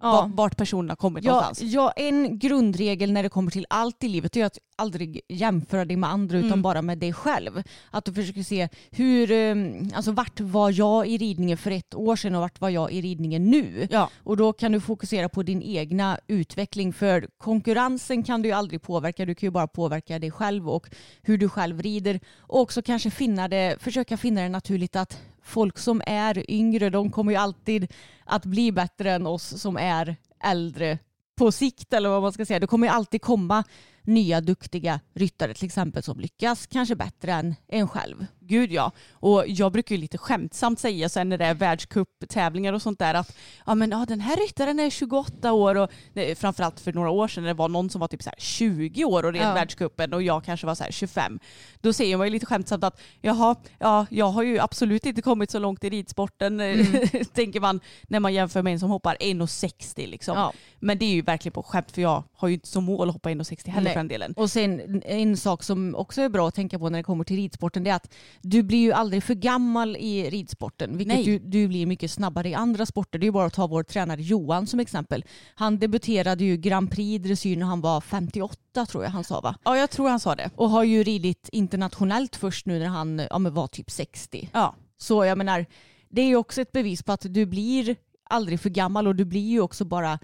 [0.00, 0.12] Ja.
[0.12, 1.72] va- vart personen har kommit Ja, någonstans.
[1.72, 5.96] ja, en grundregel när det kommer till allt i livet är att aldrig jämföra dig
[5.96, 6.62] med andra utan Mm.
[6.62, 7.62] bara med dig själv.
[7.90, 9.54] Att du försöker se hur, eh,
[9.94, 13.00] alltså vart var jag i ridningen för ett år sedan och vart var jag i
[13.00, 13.88] ridningen nu?
[13.90, 14.10] Ja.
[14.24, 18.82] Och då kan du fokusera på din egna utveckling för konkurrensen kan du ju aldrig
[18.82, 19.24] påverka.
[19.26, 20.90] Du kan ju bara påverka dig själv och
[21.22, 22.20] hur du själv rider.
[22.38, 27.10] Och också kanske finna det, försöka finna det naturligt att folk som är yngre de
[27.10, 27.92] kommer ju alltid
[28.24, 30.98] att bli bättre än oss som är äldre
[31.38, 32.60] på sikt eller vad man ska säga.
[32.60, 33.64] Det kommer ju alltid komma
[34.08, 38.26] nya duktiga ryttare till exempel som lyckas kanske bättre än en själv.
[38.40, 38.92] Gud ja.
[39.12, 43.14] Och jag brukar ju lite skämtsamt säga sen när det är världscuptävlingar och sånt där
[43.14, 47.10] att ja men ja, den här ryttaren är 28 år och det, framförallt för några
[47.10, 49.42] år sedan när det var någon som var typ så här 20 år och red
[49.42, 49.54] Ja.
[49.54, 51.38] världscupen och jag kanske var så här 25.
[51.80, 55.50] Då säger man ju lite skämtsamt att jaha, ja jag har ju absolut inte kommit
[55.50, 56.58] så långt i ridsporten
[57.32, 60.38] tänker man när man jämför med en som hoppar 1,60 liksom.
[60.38, 60.52] Ja.
[60.80, 63.14] Men det är ju verkligen på skämt för jag har ju inte som mål att
[63.14, 63.94] hoppa 1,60 heller Nej.
[63.98, 64.32] För den delen.
[64.36, 67.36] Och sen en sak som också är bra att tänka på när det kommer till
[67.36, 70.98] ridsporten det är att du blir ju aldrig för gammal i ridsporten.
[70.98, 71.24] Vilket Nej.
[71.24, 73.18] du, du blir mycket snabbare i andra sporter.
[73.18, 75.24] Det är ju bara att ta vår tränare Johan som exempel.
[75.54, 79.54] Han debuterade ju Grand Prix dressyr när han var 58 tror jag han sa va?
[79.64, 80.50] Ja jag tror han sa det.
[80.56, 84.50] Och har ju ridit internationellt först nu när han ja, var typ 60.
[84.52, 84.74] Ja.
[84.98, 85.66] Så jag menar,
[86.08, 87.96] det är ju också ett bevis på att du blir
[88.30, 90.18] aldrig för gammal och du blir ju också bara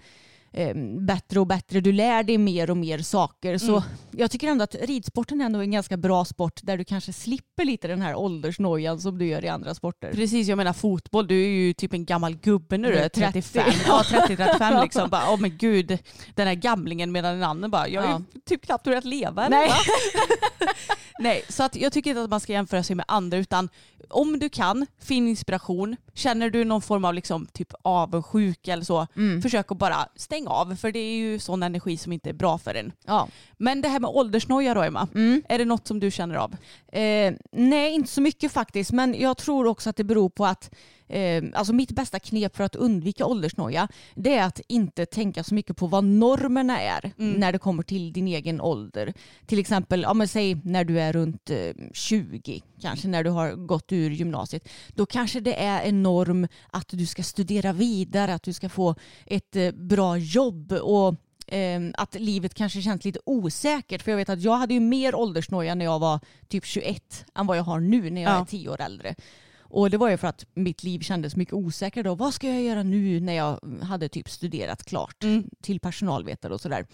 [0.57, 1.79] eh, bättre och bättre.
[1.81, 3.57] Du lär dig mer och mer saker.
[3.57, 7.13] Så jag tycker ändå att ridsporten är ändå en ganska bra sport där du kanske
[7.13, 10.11] slipper lite den här åldersnojan som du gör i andra sporter.
[10.13, 13.09] Precis, jag menar fotboll, du är ju typ en gammal gubbe när du är är
[13.09, 13.31] 30.
[13.41, 13.63] 35.
[13.87, 15.09] Ja, 30-35 liksom.
[15.09, 15.97] Bara, Åh men gud,
[16.35, 18.21] den här gamlingen medan den andra bara, jag har Ja.
[18.33, 19.45] ju typ knappt börjat leva.
[19.45, 19.69] eller Nej.
[21.19, 23.69] Nej, så att jag tycker inte att man ska jämföra sig med andra utan
[24.09, 25.95] om du kan, finn inspiration.
[26.13, 29.41] Känner du någon form av liksom, typ avundsjuka eller så, Mm.
[29.41, 32.57] försök att bara stänga av för det är ju sån energi som inte är bra
[32.57, 32.91] för en.
[33.05, 33.27] Ja.
[33.57, 35.43] Men det här med åldersnoja då Emma, Mm.
[35.49, 36.55] är det något som du känner av?
[36.91, 38.91] Eh, nej, inte så mycket faktiskt.
[38.91, 40.71] Men jag tror också att det beror på att
[41.07, 45.53] eh, alltså mitt bästa knep för att undvika åldersnoja det är att inte tänka så
[45.55, 49.13] mycket på vad normerna är när det kommer till din egen ålder.
[49.45, 51.57] Till exempel, ja, men säg när du är runt eh,
[51.93, 54.67] 20, kanske när du har gått ur gymnasiet.
[54.95, 58.95] Då kanske det är en norm att du ska studera vidare, att du ska få
[59.25, 61.15] ett eh, bra jobb och
[61.53, 64.01] eh, att livet kanske känns lite osäkert.
[64.01, 67.47] För jag vet att jag hade ju mer åldersnoja när jag var typ 21 än
[67.47, 68.41] vad jag har nu när jag Ja.
[68.41, 69.15] är 10 år äldre.
[69.69, 72.15] Och det var ju för att mitt liv kändes mycket osäkert då.
[72.15, 75.23] Vad ska jag göra nu när jag hade typ studerat klart
[75.61, 76.85] till personalvetare och sådär.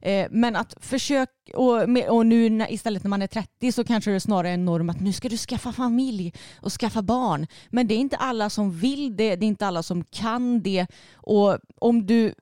[0.00, 4.10] Eh, Men att försök, och, och nu när, istället när man är 30 så kanske
[4.10, 7.46] det är snarare en norm att nu ska du skaffa familj och skaffa barn.
[7.68, 10.86] Men det är inte alla som vill det, det är inte alla som kan det.
[11.14, 12.34] Och om du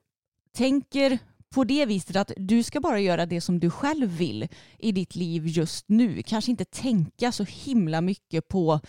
[0.57, 4.47] tänker på det viset att du ska bara göra det som du själv vill
[4.79, 6.21] i ditt liv just nu.
[6.23, 8.79] Kanske inte tänka så himla mycket på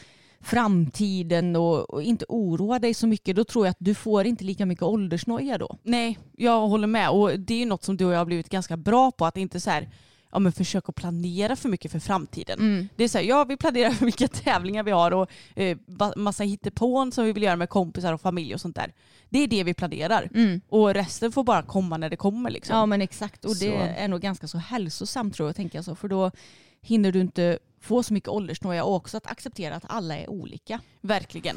[0.43, 3.37] framtiden och, och inte oroa dig så mycket.
[3.37, 5.77] Då tror jag att du får inte lika mycket åldersnoja då.
[5.83, 7.11] Nej, jag håller med.
[7.11, 9.27] Och det är ju något som du och jag har blivit ganska bra på.
[9.27, 9.89] Att inte så här,
[10.33, 12.89] ja, men försöka planera för mycket för framtiden.
[12.97, 15.79] Det är så här, ja vi planerar för vilka tävlingar vi har och eh,
[16.17, 18.93] massa hittepån som vi vill göra med kompisar och familj och sånt där.
[19.29, 20.29] Det är det vi planerar.
[20.69, 22.77] Och resten får bara komma när det kommer liksom.
[22.77, 24.01] Ja men exakt och det Så.
[24.03, 25.95] är nog ganska så hälsosamt tror jag tänker jag så.
[25.95, 26.31] För då
[26.83, 30.81] hinner du inte få så mycket åldersnoja och också att acceptera att alla är olika.
[31.01, 31.57] Verkligen.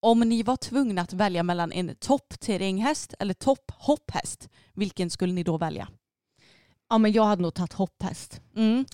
[0.00, 5.58] Om ni var tvungna att välja mellan en toppterränghäst eller topphopphäst, vilken skulle ni då
[5.58, 5.88] välja?
[6.88, 8.40] Ja men jag hade nog tagit hopphäst.
[8.56, 8.84] Mm.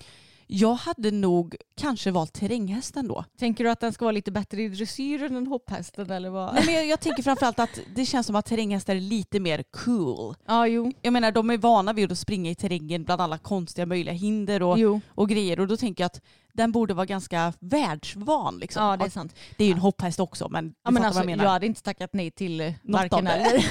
[0.49, 3.25] Jag hade nog kanske valt terränghästen då.
[3.39, 6.53] Tänker du att den ska vara lite bättre i dressyren än hopphästen eller vad?
[6.53, 9.63] Nej, men jag, jag tänker framförallt att det känns som att terränghästar är lite mer
[9.71, 10.35] cool.
[10.45, 10.91] Ja jo.
[11.01, 14.63] Jag menar de är vana vid att springa i terrängen bland alla konstiga möjliga hinder
[14.63, 15.01] och, Jo.
[15.07, 16.21] och grejer och då tänker jag att
[16.57, 18.59] den borde vara ganska världsvan.
[18.59, 18.83] Liksom.
[18.83, 19.35] Ja det är sant.
[19.57, 22.09] det är ju en hopphäst också men Ja, men alltså, jag jag hade inte tackat
[22.13, 23.65] nej till Något varken eller.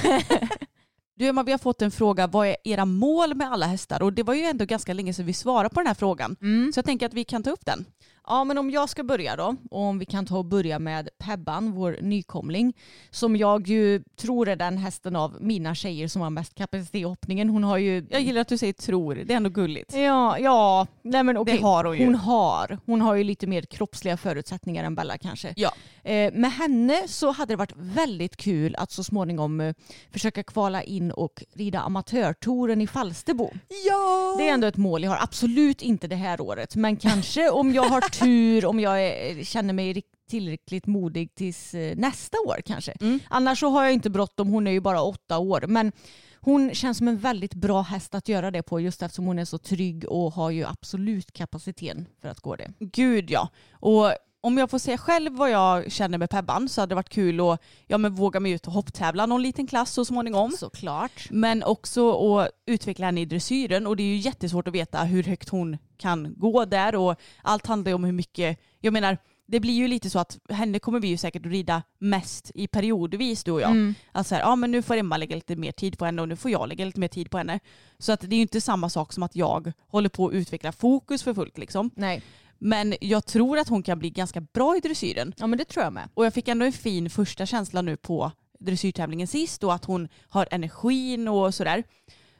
[1.19, 4.01] Du Emma, vi har fått en fråga, vad är era mål med alla hästar?
[4.01, 6.35] Och det var ju ändå ganska länge sedan vi svarade på den här frågan.
[6.41, 6.73] Mm.
[6.73, 7.85] Så jag tänker att vi kan ta upp den.
[8.29, 11.09] Ja men om jag ska börja då och om vi kan ta och börja med
[11.17, 12.73] Pebban, vår nykomling,
[13.09, 17.03] som jag ju tror är den hästen av mina tjejer som har mest kapacitet i
[17.03, 17.49] hoppningen.
[17.49, 18.07] Hon har ju...
[18.09, 19.93] Jag gillar att du säger tror, det är ändå gulligt.
[19.95, 21.57] Ja, ja, nej men okej.
[21.57, 22.05] Det har hon ju.
[22.05, 22.79] Hon har.
[22.85, 25.53] Hon har ju lite mer kroppsliga förutsättningar än Bella kanske.
[25.55, 25.71] Ja.
[26.03, 29.73] Eh, med henne så hade det varit väldigt kul att så småningom eh,
[30.11, 33.51] försöka kvala in och rida amatörtouren i Falsterbo.
[33.87, 34.35] Ja!
[34.37, 35.23] Det är ändå ett mål jag har.
[35.23, 39.73] Absolut inte det här året, men kanske om jag har tur, om jag är, känner
[39.73, 42.91] mig tillräckligt modig tills eh, nästa år kanske.
[42.91, 43.19] Mm.
[43.29, 45.63] Annars så har jag inte bråttom, hon är ju bara åtta år.
[45.67, 45.91] Men
[46.35, 49.45] hon känns som en väldigt bra häst att göra det på just eftersom hon är
[49.45, 52.73] så trygg och har ju absolut kapaciteten för att gå det.
[52.79, 53.49] Gud ja.
[53.71, 57.09] Och om jag får säga själv vad jag känner med Pebban så hade det varit
[57.09, 60.51] kul att ja, men våga mig ut och hopptävla någon liten klass så småningom.
[60.51, 61.27] Såklart.
[61.31, 65.23] Men också att utveckla henne i dressyren och det är ju jättesvårt att veta hur
[65.23, 69.59] högt hon kan gå där och allt handlar ju om hur mycket, jag menar det
[69.59, 73.43] blir ju lite så att henne kommer vi ju säkert att rida mest i periodvis
[73.43, 73.71] du och jag.
[73.71, 73.95] Mm.
[74.11, 76.35] Alltså här, ja men nu får Emma lägga lite mer tid på henne och nu
[76.35, 77.59] får jag lägga lite mer tid på henne.
[77.99, 80.71] Så att det är ju inte samma sak som att jag håller på att utveckla
[80.71, 81.91] fokus för fullt liksom.
[81.95, 82.21] Nej,
[82.59, 85.33] Men jag tror att hon kan bli ganska bra i dressyren.
[85.37, 86.09] ja men det tror jag med.
[86.13, 90.07] Och jag fick ändå en fin första känsla nu på dressyrtävlingen sist och att hon
[90.29, 91.83] har energin och sådär.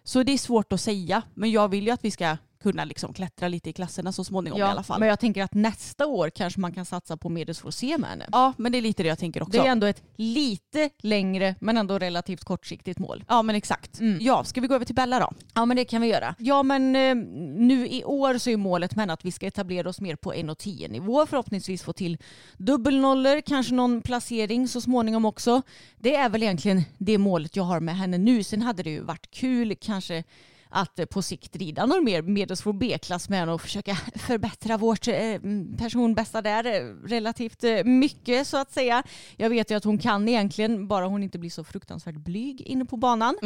[0.03, 3.13] Så det är svårt att säga men jag vill ju att vi ska kunna liksom
[3.13, 4.99] klättra lite i klasserna så småningom i alla fall.
[4.99, 8.29] Men jag tänker att nästa år kanske man kan satsa på medelsforsé med henne.
[8.31, 9.61] Ja men det är lite det jag tänker också.
[9.61, 13.23] Det är ändå ett lite längre men ändå relativt kortsiktigt mål.
[13.27, 13.99] Ja men exakt.
[13.99, 14.17] Mm.
[14.21, 15.31] Ja, ska vi gå över till Bella då?
[15.53, 16.35] Ja men det kan vi göra.
[16.39, 17.15] Ja men eh,
[17.65, 20.91] nu i år så är målet med att vi ska etablera oss mer på 1,10
[20.91, 21.25] nivå.
[21.25, 22.17] Förhoppningsvis få till
[22.57, 25.61] dubbelnollor, kanske någon placering så småningom också.
[25.97, 28.43] Det är väl egentligen det målet jag har med henne nu.
[28.43, 30.23] Sen hade det ju varit kul kanske
[30.69, 35.13] att eh, på sikt rida någon mer medelsvår B-klass med och försöka förbättra vårt eh,
[35.77, 39.03] personbästa där eh, relativt mycket så att säga.
[39.37, 42.85] Jag vet ju att hon kan egentligen, bara hon inte blir så fruktansvärt blyg inne
[42.85, 43.37] på banan.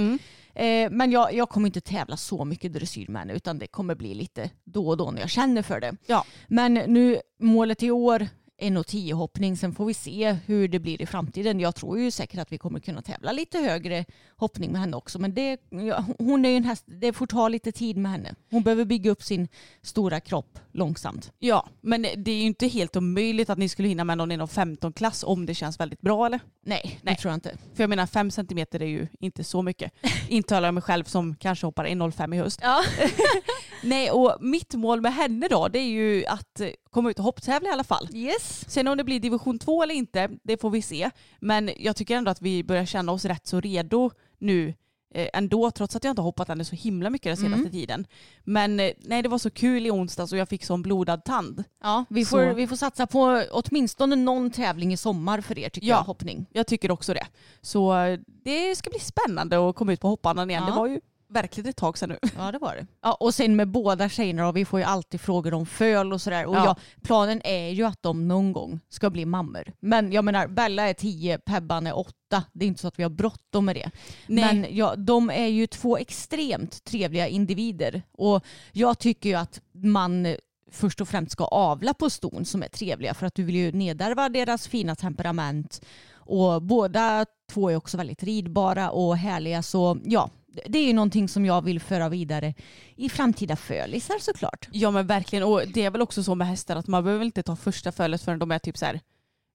[0.54, 3.96] Eh, men jag, jag kommer inte tävla så mycket dressyr med henne utan det kommer
[3.96, 5.96] bli lite då och då när jag känner för det.
[6.06, 6.26] Ja.
[6.48, 8.28] Men nu, målet i år
[8.62, 9.58] är nog 10 hoppning.
[9.58, 11.60] Sen får vi se hur det blir i framtiden.
[11.60, 14.06] Jag tror ju säkert att vi kommer kunna tävla lite högre
[14.38, 15.20] hoppning med henne också.
[15.20, 15.58] Men det,
[16.20, 18.36] hon är ju en häst, det får ta lite tid med henne.
[18.52, 19.48] Hon behöver bygga upp sin
[19.82, 21.32] stora kropp långsamt.
[21.40, 24.48] Ja, men det är ju inte helt omöjligt att ni skulle hinna med någon inom
[24.48, 26.40] 15 klass om det känns väldigt bra eller?
[26.66, 27.16] Nej, Nej.
[27.16, 27.58] det tror jag inte.
[27.74, 29.92] För jag menar 5 centimeter är ju inte så mycket.
[30.28, 32.60] Intalar jag mig själv som kanske hoppar 1,05 i höst.
[32.64, 32.84] Ja.
[33.84, 37.70] Nej, och mitt mål med henne då det är ju att komma ut och hopptävla
[37.70, 38.10] i alla fall.
[38.14, 38.66] Yes.
[38.68, 41.10] Sen om det blir division 2 eller inte, det får vi se.
[41.40, 44.74] Men jag tycker ändå att vi börjar känna oss rätt så redo nu
[45.14, 47.72] eh, ändå, trots att jag inte har hoppat henne så himla mycket den senaste Mm.
[47.72, 48.06] tiden.
[48.44, 51.64] Men eh, nej, det var så kul i onsdags och jag fick sån blodad tand.
[51.84, 55.70] Ja, vi Så- får, vi får satsa på åtminstone någon tävling i sommar för er
[55.70, 55.96] tycker Ja.
[55.96, 56.46] jag, hoppning.
[56.52, 57.28] Jag tycker också det.
[57.62, 60.64] Så eh, det ska bli spännande att komma ut på hoppbanan igen.
[60.68, 60.70] Ja.
[60.74, 61.02] Det var ju
[61.32, 62.30] verkligen ett tag sedan nu.
[62.38, 62.88] Ja det var det.
[63.02, 66.22] Ja, och sen med båda tjejerna då, vi får ju alltid frågor om föl och
[66.22, 66.46] sådär.
[66.46, 66.66] Och Ja.
[66.66, 66.76] ja.
[67.04, 69.74] planen är ju att de någon gång ska bli mammor.
[69.80, 72.44] Men jag menar Bella är tio, Pebban är åtta.
[72.54, 73.92] Det är inte så att vi har bråttom med det.
[74.28, 74.46] Nej.
[74.46, 78.02] Men ja, de är ju två extremt trevliga individer.
[78.12, 80.36] Och jag tycker ju att man
[80.72, 83.72] först och främst ska avla på ston som är trevliga för att du vill ju
[83.72, 85.82] nedärva deras fina temperament.
[86.14, 90.30] Och båda två är också väldigt ridbara och härliga så ja,
[90.66, 92.54] det är ju någonting som jag vill föra vidare
[92.96, 94.68] i framtida fölisar såklart.
[94.72, 97.26] Ja men verkligen och det är väl också så med hästar att man behöver väl
[97.26, 99.00] inte ta första fölet förrän de är typ så här,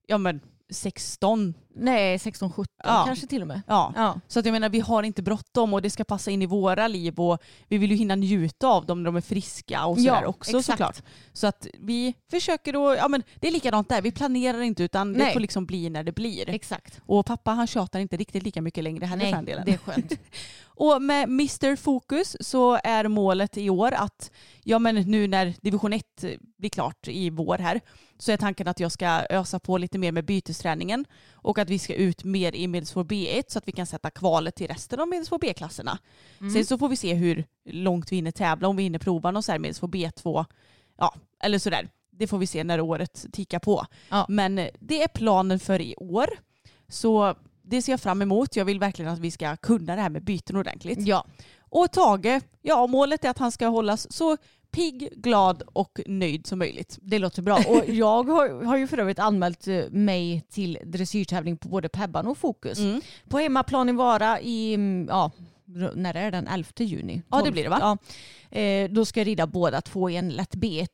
[0.07, 0.41] ja men
[0.71, 1.55] 16.
[1.79, 3.03] Nej, 16-17 Ja.
[3.07, 3.61] kanske till och med.
[3.67, 3.93] Ja.
[3.97, 4.21] Ja.
[4.29, 6.89] Så att jag menar vi har inte bråttom och det ska passa in i våra
[6.89, 7.39] liv och
[7.69, 10.51] vi vill ju hinna njuta av dem när de är friska och sådär Ja, också
[10.59, 10.67] exakt.
[10.67, 11.03] såklart.
[11.33, 15.13] Så att vi försöker då, ja men det är likadant där, vi planerar inte utan
[15.13, 15.33] det Nej.
[15.33, 16.49] får liksom bli när det blir.
[16.49, 17.01] Exakt.
[17.07, 19.63] Och pappa han tjatar inte riktigt lika mycket längre heller Nej, för den delen.
[19.67, 20.13] det är skönt.
[20.79, 24.31] Och med Mr Fokus så är målet i år att,
[24.63, 26.03] ja men nu när division 1
[26.59, 27.81] blir klart i vår här,
[28.19, 31.79] så är tanken att jag ska ösa på lite mer med bytesträningen och att vi
[31.79, 35.09] ska ut mer i medelsvår B1 så att vi kan sätta kvalet till resten av
[35.09, 35.99] medelsvår B-klasserna.
[36.39, 39.43] Sen så får vi se hur långt vi hinner tävla, om vi hinner prova någon
[39.43, 40.45] så här medelsvår B2,
[40.99, 41.89] ja eller sådär.
[42.11, 43.87] Det får vi se när året tickar på.
[44.09, 44.27] Ja.
[44.29, 46.27] Men eh, det är planen för i år.
[46.89, 48.57] Så det ser jag fram emot.
[48.57, 51.07] Jag vill verkligen att vi ska kunna det här med byten ordentligt.
[51.07, 51.27] Ja,
[51.59, 54.37] Och Tage, ja målet är att han ska hållas så
[54.77, 56.99] pigg, glad och nöjd som möjligt.
[57.03, 57.57] det låter bra.
[57.69, 62.27] Och jag har, har ju för övrigt anmält eh, mig till dressyrtävling på både Pebban
[62.27, 62.79] och Fokus.
[62.79, 63.01] Mm.
[63.29, 65.31] På hemmaplan i Vara i, mm, ja,
[65.95, 67.23] när är den 11 juni?
[67.31, 67.53] Ja, det 12.
[67.53, 67.79] blir det, va?
[67.81, 67.99] Ja.
[68.51, 70.89] Eh, då ska jag rida båda två i en lätt B1.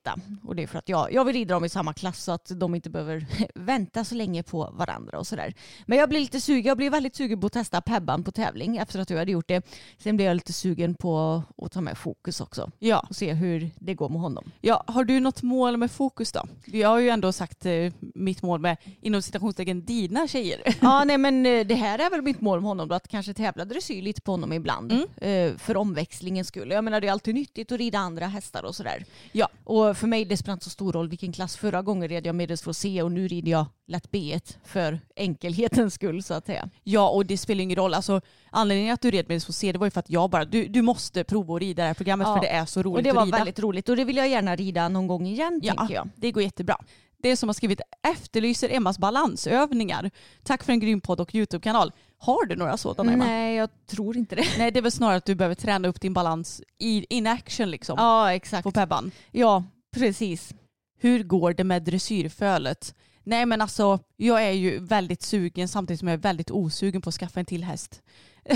[0.44, 2.50] Och det är för att jag, jag vill rida dem i samma klass så att
[2.54, 5.54] de inte behöver vänta så länge på varandra och sådär.
[5.86, 8.76] Men jag blir lite sugen, jag blir väldigt sugen på att testa Pebban på tävling
[8.76, 9.62] efter att jag hade gjort det.
[9.98, 13.06] Sen blir jag lite sugen på att ta med Fokus också Ja.
[13.08, 14.50] och se hur det går med honom.
[14.60, 16.42] ja, har du något mål med fokus då?
[16.64, 20.62] Jag har ju ändå sagt eh, mitt mål med inom citationstecken dina tjejer.
[20.80, 23.34] Ja, nej men eh, det här är väl mitt mål med honom då, att kanske
[23.34, 24.92] tävla dressyr lite på honom ibland.
[25.16, 26.70] Eh, för omväxlingens skull.
[26.70, 29.04] Jag menar det är alltid nyttigt att rida andra hästar och sådär.
[29.32, 29.48] Ja.
[29.64, 31.56] Och för mig det spelar inte så stor roll vilken klass.
[31.56, 36.22] Förra gången red jag medelsvår C och nu rider jag lätt B1 för enkelhetens skull
[36.22, 36.68] så att säga.
[36.84, 37.94] Ja, och det spelar ingen roll.
[37.94, 38.20] Alltså,
[38.50, 40.66] anledningen att du red med så se det var ju för att jag bara, du,
[40.68, 42.34] du måste prova att rida det här programmet Ja.
[42.34, 43.36] för det är så roligt Och det att var rida.
[43.36, 46.08] väldigt roligt och det vill jag gärna rida någon gång igen Ja, tänker jag.
[46.16, 46.76] det går jättebra.
[47.22, 47.80] Det som har skrivit
[48.12, 50.10] efterlyser Emmas balansövningar.
[50.42, 51.92] Tack för en grym podd och YouTube-kanal.
[52.22, 53.24] Har du några sådana Emma?
[53.24, 54.44] Nej, jag tror inte det.
[54.58, 57.70] Nej det är väl snarare att du behöver träna upp din balans i in action
[57.70, 57.94] liksom.
[57.98, 58.62] Ja, exakt.
[58.62, 59.10] På Pebban.
[59.30, 59.64] Ja,
[59.94, 60.54] precis.
[61.00, 62.94] Hur går det med dressyrfölet?
[63.24, 67.08] Nej men alltså jag är ju väldigt sugen samtidigt som jag är väldigt osugen på
[67.08, 68.02] att skaffa en till häst.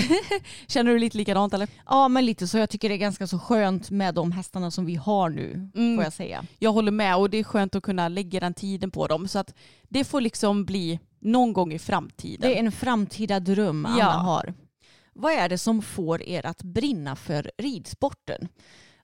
[0.67, 1.67] Känner du lite likadant eller?
[1.85, 2.57] Ja, men lite så.
[2.57, 5.95] Jag tycker det är ganska så skönt med de hästarna som vi har nu, Mm.
[5.95, 6.45] får jag säga.
[6.59, 9.27] Jag håller med och det är skönt att kunna lägga den tiden på dem.
[9.27, 9.53] Så att
[9.89, 12.49] det får liksom bli någon gång i framtiden.
[12.49, 14.05] Det är en framtida dröm Anna Ja.
[14.09, 14.53] har.
[15.13, 18.47] Vad är det som får er att brinna för ridsporten?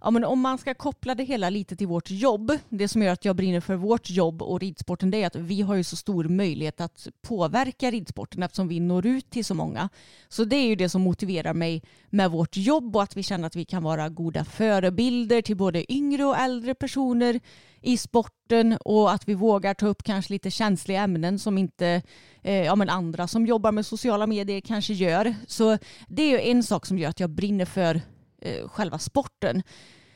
[0.05, 3.13] Ja, men om man ska koppla det hela lite till vårt jobb, det som gör
[3.13, 5.95] att jag brinner för vårt jobb och ridsporten det är att vi har ju så
[5.95, 9.89] stor möjlighet att påverka ridsporten eftersom vi når ut till så många.
[10.29, 13.47] Så det är ju det som motiverar mig med vårt jobb och att vi känner
[13.47, 17.39] att vi kan vara goda förebilder till både yngre och äldre personer
[17.81, 22.01] i sporten och att vi vågar ta upp kanske lite känsliga ämnen som inte
[22.41, 25.35] eh, ja, men andra som jobbar med sociala medier kanske gör.
[25.47, 25.77] Så
[26.07, 28.01] det är ju en sak som gör att jag brinner för
[28.45, 29.63] eh, själva sporten.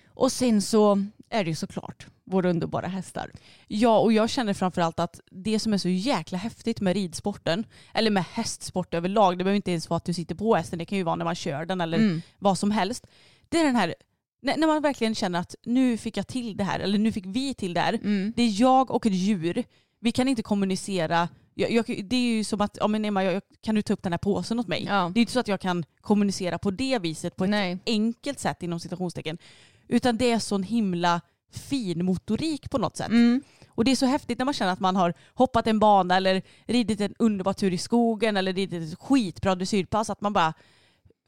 [0.09, 3.31] Och sen så är det ju såklart våra underbara hästar.
[3.67, 7.63] Ja, och jag känner framförallt att det som är så jäkla häftigt med ridsporten,
[7.93, 10.85] eller med hästsport överlag, det behöver inte ens vara att du sitter på hästen, det
[10.85, 12.21] kan ju vara när man kör den eller Mm.
[12.39, 13.07] vad som helst.
[13.49, 13.95] Det är den här,
[14.41, 17.53] när man verkligen känner att nu fick jag till det här, eller nu fick vi
[17.53, 17.93] till det här.
[17.93, 18.33] Mm.
[18.35, 19.63] Det är jag och ett djur.
[19.99, 21.29] Vi kan inte kommunicera.
[21.59, 24.03] Jag, jag, det är ju som att, ja men Emma, jag, kan du ta upp
[24.03, 24.83] den här påsen åt mig?
[24.83, 25.11] Ja.
[25.13, 27.77] Det är inte så att jag kan kommunicera på det viset på ett Nej.
[27.85, 29.37] enkelt sätt inom citationstecken.
[29.87, 33.09] Utan det är sån himla fin motorik på något sätt.
[33.09, 33.41] Mm.
[33.69, 36.41] Och det är så häftigt när man känner att man har hoppat en bana eller
[36.65, 40.09] ridit en underbar tur i skogen eller ridit ett skitbra dressyrpass.
[40.09, 40.53] Att man bara,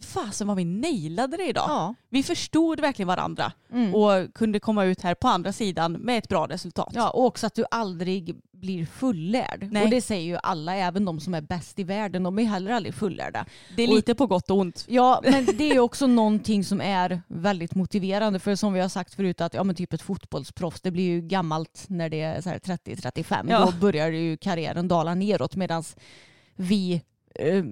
[0.03, 1.65] fasen vad vi nailade det idag.
[1.69, 1.95] Ja.
[2.09, 3.95] Vi förstod verkligen varandra Mm.
[3.95, 6.91] och kunde komma ut här på andra sidan med ett bra resultat.
[6.95, 9.67] Ja, och också att du aldrig blir fullärd.
[9.71, 9.83] Nej.
[9.83, 12.71] Och det säger ju alla, även de som är bäst i världen, de är heller
[12.71, 13.45] aldrig fullärda.
[13.75, 14.85] Det är Och- lite på gott och ont.
[14.87, 18.39] Ja, men det är också någonting som är väldigt motiverande.
[18.39, 21.21] För som vi har sagt förut, att ja, men typ ett fotbollsproffs, det blir ju
[21.21, 23.47] gammalt när det är så här 30-35.
[23.49, 23.65] Ja.
[23.65, 25.55] Då börjar ju karriären dala neråt.
[25.55, 25.83] Medan
[26.55, 27.01] vi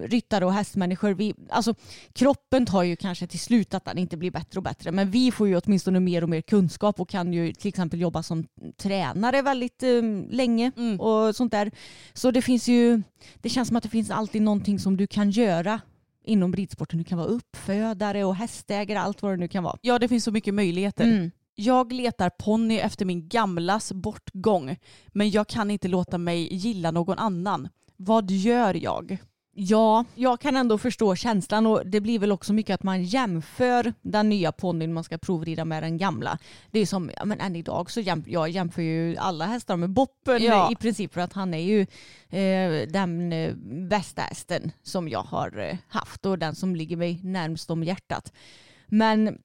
[0.07, 1.73] ryttare och hästmänniskor, vi, alltså
[2.13, 5.31] kroppen tar ju kanske till slut att den inte blir bättre och bättre men vi
[5.31, 8.45] får ju åtminstone mer och mer kunskap och kan ju till exempel jobba som
[8.77, 10.99] tränare väldigt eh, länge Mm.
[10.99, 11.71] och sånt där.
[12.13, 13.01] Så det finns ju,
[13.41, 15.81] det känns som att det finns alltid någonting som du kan göra
[16.23, 16.97] inom ridsporten.
[16.97, 19.77] Du kan vara uppfödare och hästägare, allt vad det nu kan vara.
[19.81, 21.03] Ja det finns så mycket möjligheter.
[21.03, 21.31] Mm.
[21.55, 24.77] Jag letar ponny efter min gamlas bortgång
[25.07, 27.69] men jag kan inte låta mig gilla någon annan.
[27.95, 29.17] Vad gör jag?
[29.59, 33.93] Ja, jag kan ändå förstå känslan och det blir väl också mycket att man jämför
[34.01, 36.37] den nya ponnyn man ska provrida med den gamla.
[36.71, 39.89] Det är som, ja men än idag så jäm, jag jämför ju alla hästar med
[39.89, 40.71] Boppen Ja.
[40.71, 41.81] i princip för att han är ju
[42.29, 43.53] eh, den eh,
[43.89, 48.33] bästa hästen som jag har eh, haft och den som ligger mig närmst om hjärtat.
[48.87, 49.37] Men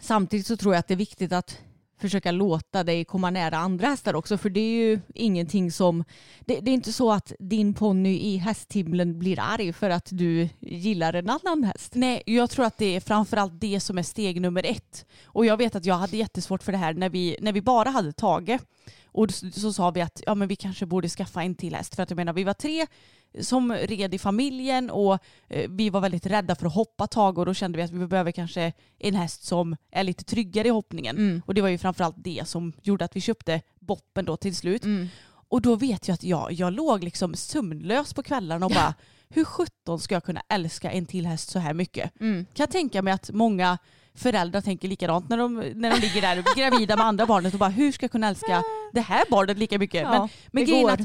[0.00, 1.60] samtidigt så tror jag att det är viktigt att
[1.98, 6.04] försöka låta dig komma nära andra hästar också för det är ju ingenting som
[6.40, 10.48] det, det är inte så att din ponny i hästhimlen blir arg för att du
[10.60, 11.94] gillar en annan häst.
[11.94, 15.06] Nej, jag tror att det är framförallt det som är steg nummer ett.
[15.24, 17.90] Och jag vet att jag hade jättesvårt för det här när vi, när vi bara
[17.90, 18.58] hade Tage.
[19.16, 21.94] Och så, så sa vi att ja, men vi kanske borde skaffa en till häst.
[21.94, 22.86] För att jag menar, vi var tre
[23.40, 27.46] som red i familjen och eh, vi var väldigt rädda för att hoppa Tage och
[27.46, 31.16] då kände vi att vi behöver kanske en häst som är lite tryggare i hoppningen.
[31.16, 31.42] Mm.
[31.46, 34.84] Och det var ju framförallt det som gjorde att vi köpte Boppen då till slut.
[34.84, 35.08] Mm.
[35.48, 38.94] Och då vet jag att jag, jag låg liksom sömnlös på kvällarna och bara
[39.28, 42.20] hur sjutton ska jag kunna älska en till häst så här mycket?
[42.20, 42.44] Mm.
[42.44, 43.78] Kan jag tänka mig att många
[44.16, 47.70] föräldrar tänker likadant när de, när de ligger där gravida med andra barnet och bara
[47.70, 48.62] hur ska jag kunna älska
[48.92, 50.02] det här barnet lika mycket?
[50.02, 50.92] Ja, men men det grejen går.
[50.92, 51.00] att,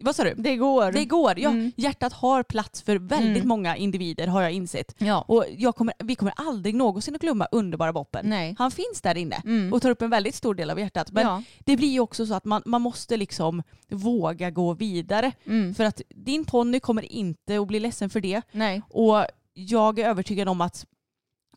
[0.00, 0.34] vad sa du?
[0.36, 0.92] Det går.
[0.92, 1.38] Det går.
[1.38, 1.72] Ja, Mm.
[1.76, 3.48] Hjärtat har plats för väldigt Mm.
[3.48, 4.94] många individer har jag insett.
[4.98, 5.24] Ja.
[5.28, 8.26] Och jag kommer, vi kommer aldrig någonsin att glömma underbara Boppen.
[8.28, 8.54] Nej.
[8.58, 9.72] Han finns där inne Mm.
[9.72, 11.12] och tar upp en väldigt stor del av hjärtat.
[11.12, 11.42] Men ja.
[11.64, 15.32] det blir ju också så att man, man måste liksom våga gå vidare.
[15.46, 15.74] Mm.
[15.74, 18.42] För att din ponny kommer inte att bli ledsen för det.
[18.52, 18.82] Nej.
[18.90, 20.86] Och jag är övertygad om att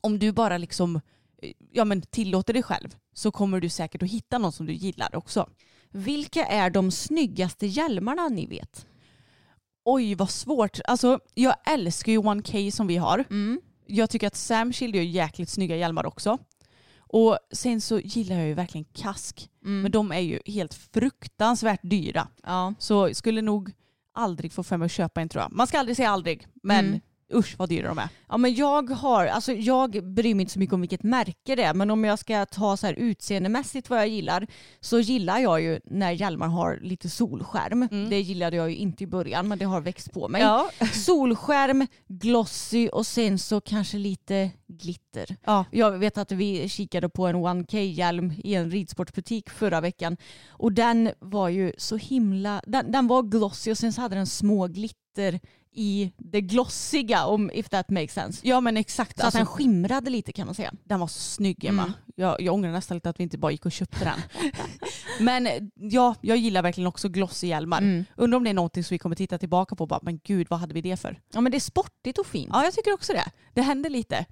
[0.02, 0.96] om du bara liksom
[1.42, 4.74] eh, ja, men tillåter dig själv så kommer du säkert att hitta någon som du
[4.74, 5.50] gillar också.
[5.90, 8.88] Vilka är de snyggaste hjälmarna ni vet?
[9.86, 10.80] Oj vad svårt.
[10.86, 13.26] Alltså jag älskar ju 1K som vi har.
[13.30, 13.62] Mm.
[13.86, 16.38] Jag tycker att Sam Shield gör jäkligt snygga hjälmar också.
[16.98, 19.50] Och sen så gillar jag ju verkligen kask.
[19.66, 19.82] Mm.
[19.82, 22.28] Men de är ju helt fruktansvärt dyra.
[22.44, 22.74] Ja.
[22.80, 23.72] Så skulle nog
[24.14, 25.52] aldrig få för mig att köpa en tror jag.
[25.52, 26.48] Man ska aldrig säga aldrig.
[26.64, 27.00] Men Mm.
[27.34, 28.10] Usch vad dyra de är.
[28.30, 31.64] Ja men jag har, alltså jag bryr mig inte så mycket om vilket märke det
[31.64, 34.48] är men om jag ska ta så här utseendemässigt vad jag gillar
[34.80, 37.88] så gillar jag ju när hjälmar har lite solskärm.
[37.92, 38.10] Mm.
[38.10, 40.42] Det gillade jag ju inte i början men det har växt på mig.
[40.42, 40.70] Ja.
[40.94, 45.36] Solskärm, glossy och sen så kanske lite glitter.
[45.46, 45.66] Ja.
[45.72, 50.18] Jag vet att vi kikade på en 1K-hjälm i en ridsportbutik förra veckan
[50.50, 54.28] och den var ju så himla, den, den var glossy och sen så hade den
[54.28, 55.40] små glitter
[55.74, 58.48] i det glossiga om if that makes sense.
[58.48, 59.20] ja men exakt.
[59.20, 60.72] Så Alltså, att den skimrade lite kan man säga.
[60.84, 61.82] den var så snygg Emma.
[61.84, 61.94] Mm.
[62.16, 64.20] Jag, jag ångrar nästan lite att vi inte bara gick och köpte den.
[65.20, 67.78] men ja, jag gillar verkligen också glossyhjälmar.
[67.78, 68.06] Mm.
[68.16, 70.48] Undrar om det är någonting som vi kommer titta tillbaka på och bara, men gud
[70.50, 71.20] vad hade vi det för?
[71.34, 72.50] Ja men det är sportigt och fint.
[72.54, 73.26] Ja jag tycker också det.
[73.54, 74.26] Det händer lite.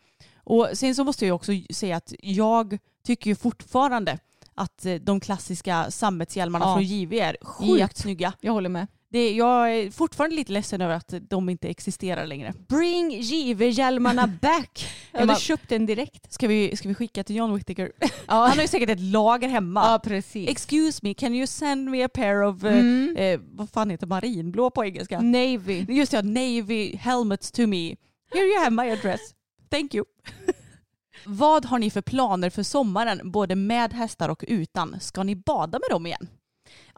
[0.44, 4.20] Och sen så måste jag också säga att jag tycker ju fortfarande
[4.56, 6.74] att eh, de klassiska sammetshjälmarna Ja.
[6.76, 7.98] från JV är sjukt Japp.
[7.98, 8.34] snygga.
[8.42, 8.88] Jag håller med.
[9.12, 12.54] Det, jag är fortfarande lite ledsen över att de inte existerar längre.
[12.68, 14.88] Bring JV-hjälmarna back.
[15.12, 16.34] Jag hade köpt den direkt.
[16.34, 17.92] Ska vi, ska vi skicka till John Whittaker?
[18.00, 19.82] Ja, Han har ju säkert ett lager hemma.
[19.92, 20.50] ja precis.
[20.50, 23.16] Excuse me, can you send me a pair of, eh, Mm.
[23.18, 25.20] eh, vad fan heter marinblå på engelska?
[25.22, 25.86] Navy.
[25.90, 27.96] Just ja, navy helmets to me.
[28.34, 29.20] Here you have my address.
[29.70, 30.06] Thank you.
[31.26, 35.00] vad har ni för planer för sommaren, både med hästar och utan?
[35.00, 36.28] Ska ni bada med dem igen?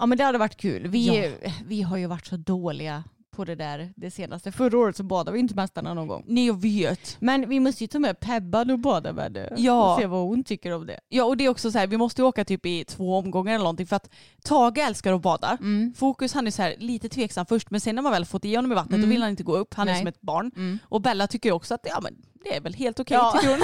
[0.02, 0.88] Ja men det hade varit kul.
[0.88, 1.52] Vi, Ja.
[1.66, 4.52] vi har ju varit så dåliga på det där det senaste.
[4.52, 6.24] Förra året så badade vi inte med hästarna någon gång.
[6.28, 7.18] Ni vet.
[7.20, 9.54] Men vi måste ju ta med Pebban och bada med det.
[9.58, 9.94] Ja.
[9.94, 11.00] Och se vad hon tycker om det.
[11.10, 13.54] Ja och det är också så här, vi måste ju åka typ i två omgångar
[13.54, 14.10] eller någonting för att
[14.44, 15.58] Tage älskar att bada.
[15.62, 15.94] Mm.
[15.98, 18.56] Fokus han är så här lite tveksam först men sen när man väl fått i
[18.56, 19.10] honom i vattnet Mm.
[19.10, 19.74] då vill han inte gå upp.
[19.74, 20.02] Han är Nej.
[20.02, 20.52] som ett barn.
[20.56, 20.80] Mm.
[20.84, 23.32] Och Bella tycker också att ja, men det är väl helt okej Ja.
[23.42, 23.62] tycker hon.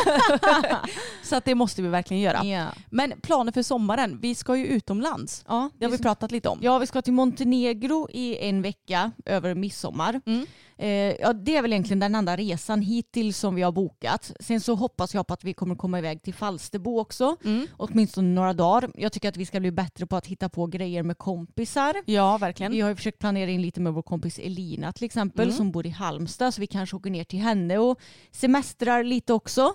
[1.23, 2.45] så att det måste vi verkligen göra.
[2.45, 2.65] Ja.
[2.89, 5.43] Men planer för sommaren, vi ska ju utomlands.
[5.47, 6.59] Ja, Det har vi pratat lite om.
[6.61, 10.21] Ja, vi ska till Montenegro i en vecka över midsommar.
[10.25, 10.45] Mm.
[10.79, 10.89] Eh,
[11.21, 14.31] ja, det är väl egentligen den enda resan hittills som vi har bokat.
[14.39, 17.35] Sen så hoppas jag på att vi kommer komma iväg till Falsterbo också.
[17.45, 17.67] Mm.
[17.77, 18.89] Åtminstone några dagar.
[18.95, 21.95] Jag tycker att vi ska bli bättre på att hitta på grejer med kompisar.
[22.05, 22.71] Ja, verkligen.
[22.71, 25.57] Vi har ju försökt planera in lite med vår kompis Elina till exempel Mm.
[25.57, 27.99] som bor i Halmstad så vi kanske åker ner till henne och
[28.67, 29.73] semestrar lite också.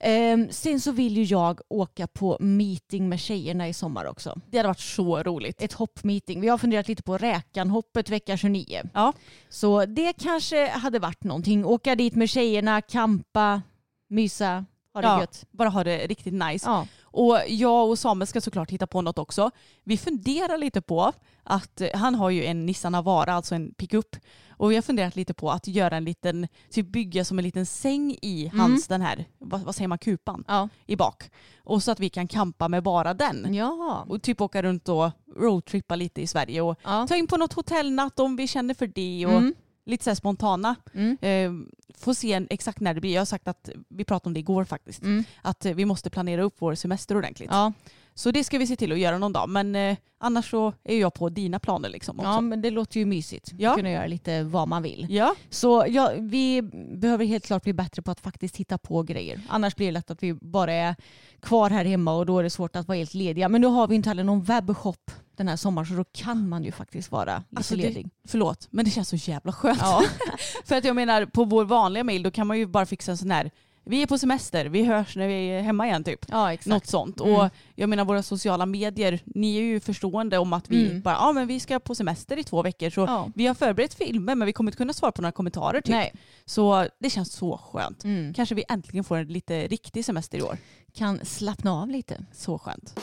[0.00, 4.40] Ehm, sen så vill ju jag åka på meeting med tjejerna i sommar också.
[4.50, 5.62] Det hade varit så roligt.
[5.62, 6.40] Ett hoppmeeting.
[6.40, 8.82] Vi har funderat lite på räkanhoppet vecka 29.
[8.94, 9.12] Ja.
[9.48, 11.64] Så det kanske hade varit någonting.
[11.64, 13.62] Åka dit med tjejerna, kampa,
[14.08, 14.64] mysa,
[14.94, 15.20] ha det Ja.
[15.20, 15.44] gött.
[15.50, 16.66] Bara ha det riktigt nice.
[16.66, 16.86] Ja.
[17.16, 19.50] Och jag och Samuel ska såklart hitta på något också.
[19.84, 21.12] Vi funderar lite på
[21.42, 24.16] att eh, han har ju en Nissan Navara, alltså en pickup.
[24.58, 27.66] Och vi har funderat lite på att göra en liten, typ bygga som en liten
[27.66, 30.68] säng i hans den här, vad, vad säger man, kupan Ja.
[30.86, 31.30] i bak.
[31.64, 33.54] Och så att vi kan campa med bara den.
[33.54, 34.02] Jaha.
[34.08, 37.06] Och typ åka runt och roadtrippa lite i Sverige och Ja.
[37.08, 39.54] ta in på något hotellnatt om vi känner för det och Mm.
[39.86, 40.76] Lite så spontana.
[40.94, 41.16] Mm.
[41.20, 41.52] Eh,
[41.98, 43.14] får se exakt när det blir.
[43.14, 45.24] Jag har sagt att, vi pratade om det igår faktiskt, Mm.
[45.42, 47.48] att eh, vi måste planera upp vår semester ordentligt.
[47.52, 47.72] Ja.
[48.18, 49.48] Så det ska vi se till att göra någon dag.
[49.48, 52.30] Men eh, annars så är jag på dina planer liksom också.
[52.30, 53.50] ja, men det låter ju mysigt.
[53.58, 53.74] Ja.
[53.74, 55.06] Kunna göra lite vad man vill.
[55.10, 56.62] Ja, Så ja, vi
[57.00, 59.40] behöver helt klart bli bättre på att faktiskt hitta på grejer.
[59.48, 60.94] Annars blir det lätt att vi bara är
[61.40, 63.48] kvar här hemma och då är det svårt att vara helt lediga.
[63.48, 66.64] Men nu har vi inte heller någon webbshop den här sommaren så då kan man
[66.64, 68.10] ju faktiskt vara lite Alltså, det- ledig.
[68.28, 68.68] förlåt.
[68.70, 69.78] Men det känns så jävla skönt.
[69.82, 70.02] Ja.
[70.64, 73.18] För att jag menar på vår vanliga mail då kan man ju bara fixa en
[73.18, 73.50] sån här
[73.88, 76.24] vi är på semester, vi hörs när vi är hemma igen typ.
[76.28, 76.66] ja, exakt.
[76.66, 77.20] Något sånt.
[77.20, 77.34] Mm.
[77.34, 81.00] Och jag menar våra sociala medier, ni är ju förstående om att vi Mm.
[81.02, 83.30] bara, ja men vi ska på semester i två veckor så Ja.
[83.34, 85.92] vi har förberett filmer men vi kommer inte kunna svara på några kommentarer typ.
[85.94, 86.12] Nej.
[86.44, 88.04] Så det känns så skönt.
[88.04, 88.34] Mm.
[88.34, 90.58] Kanske vi äntligen får en lite riktig semester i år.
[90.94, 92.24] Kan slappna av lite.
[92.32, 93.00] Så skönt.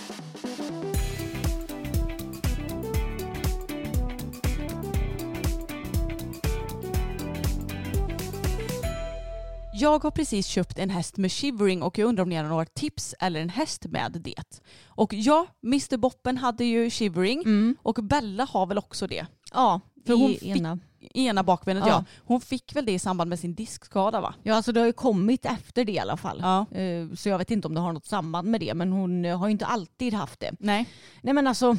[9.83, 12.65] Jag har precis köpt en häst med shivering och jag undrar om ni har några
[12.65, 14.61] tips eller en häst med det.
[14.85, 17.75] Och ja, Mr Boppen hade ju shivering Mm.
[17.83, 19.25] och Bella har väl också det.
[19.53, 20.79] Ja, För i hon fick- ena.
[20.99, 21.89] I ena bakbenet Ja.
[21.91, 22.05] ja.
[22.25, 24.35] Hon fick väl det i samband med sin diskskada va?
[24.43, 26.39] Ja, alltså det har ju kommit efter det i alla fall.
[26.41, 26.77] Ja.
[26.77, 29.47] Eh, Så jag vet inte om det har något samband med det, men hon har
[29.47, 30.51] ju inte alltid haft det.
[30.59, 30.85] Nej.
[31.21, 31.77] Nej men alltså,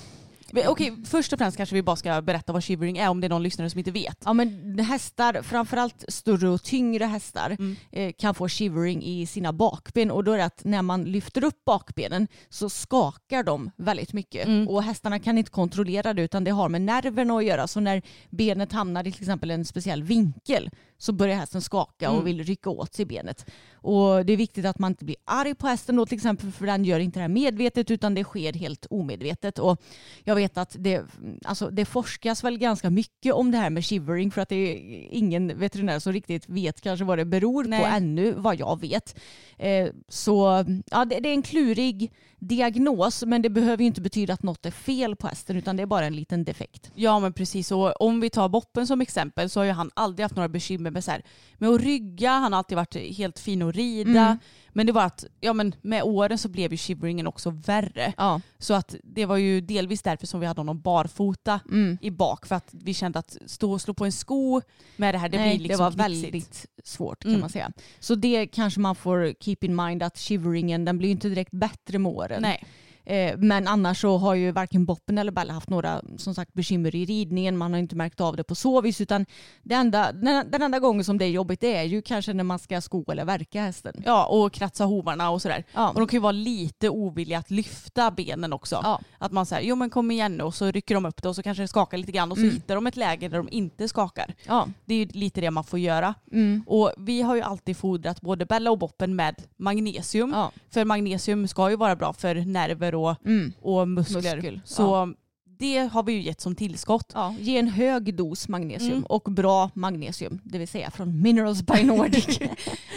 [0.66, 3.28] Okej, först och främst kanske vi bara ska berätta vad shivering är om det är
[3.28, 4.18] någon lyssnare som inte vet.
[4.24, 7.76] ja men hästar, framförallt större och tyngre hästar, Mm.
[7.92, 11.44] eh, kan få shivering i sina bakben och då är det att när man lyfter
[11.44, 14.68] upp bakbenen så skakar de väldigt mycket Mm.
[14.68, 18.02] och hästarna kan inte kontrollera det utan det har med nerverna att göra så när
[18.30, 22.24] benet hamnar i till exempel en speciell vinkel så börjar hästen skaka och Mm.
[22.24, 23.46] vill rycka åt sig benet.
[23.85, 26.66] Och det är viktigt att man inte blir arg på hästen då till exempel för
[26.66, 29.59] den gör inte det här medvetet utan det sker helt omedvetet.
[29.59, 29.82] Och
[30.24, 31.03] jag vet att det,
[31.45, 35.09] alltså det forskas väl ganska mycket om det här med shivering för att det är
[35.11, 37.85] ingen veterinär som riktigt vet kanske vad det beror på Nej.
[37.85, 39.18] ännu vad jag vet.
[39.59, 42.12] Eh, så ja, det, det är en klurig
[42.49, 45.82] diagnos men det behöver ju inte betyda att något är fel på hästen utan det
[45.82, 46.90] är bara en liten defekt.
[46.95, 50.24] Ja men precis och om vi tar Boppen som exempel så har ju han aldrig
[50.24, 51.22] haft några bekymmer med, så här,
[51.59, 54.11] med att rygga, han har alltid varit helt fin att rida.
[54.11, 54.38] Mm.
[54.77, 58.12] Men det var att ja, men med åren så blev ju shiveringen också värre.
[58.16, 58.41] Ja.
[58.59, 61.99] Så att det var ju delvis därför som vi hade honom barfota Mm.
[62.01, 64.61] i bak för att vi kände att stå och slå på en sko
[64.97, 66.25] med det här det Nej, blir liksom det var knixigt.
[66.35, 67.41] väldigt svårt kan Mm.
[67.41, 67.72] man säga.
[67.99, 71.53] Så det kanske man får keep in mind att shiveringen den blir ju inte direkt
[71.53, 72.43] bättre med åren.
[72.43, 72.64] Nej.
[73.07, 76.94] Eh, Men annars så har ju varken Boppen eller Bella haft några som sagt bekymmer
[76.94, 77.57] i ridningen.
[77.57, 79.26] Man har inte märkt av det på så vis utan
[79.62, 82.44] det enda, den, den enda gången som det är jobbigt det är ju kanske när
[82.44, 84.02] man ska sko eller verka hästen.
[84.05, 85.64] Ja och kratsa hovarna och sådär.
[85.74, 85.88] Ja.
[85.88, 88.80] Och de kan ju vara lite ovilliga att lyfta benen också.
[88.82, 89.00] Ja.
[89.18, 91.36] Att man säger jo men kom igen nu och så rycker de upp det och
[91.36, 92.55] så kanske det skakar lite grann och så Mm.
[92.55, 94.34] hittar de ett läge där de inte skakar.
[94.46, 94.68] Ja.
[94.84, 96.14] Det är ju lite det man får göra.
[96.32, 96.62] Mm.
[96.66, 100.30] Och vi har ju alltid fodrat både Bella och Boppen med magnesium.
[100.34, 100.50] Ja.
[100.70, 103.53] För magnesium ska ju vara bra för nerver och, Mm.
[103.61, 104.34] och muskler.
[104.36, 105.14] Muskel, Så
[105.59, 107.11] det har vi ju gett som tillskott.
[107.14, 109.05] Ja, ge en hög dos magnesium Mm.
[109.05, 112.38] och bra magnesium, det vill säga från Minerals by Nordic.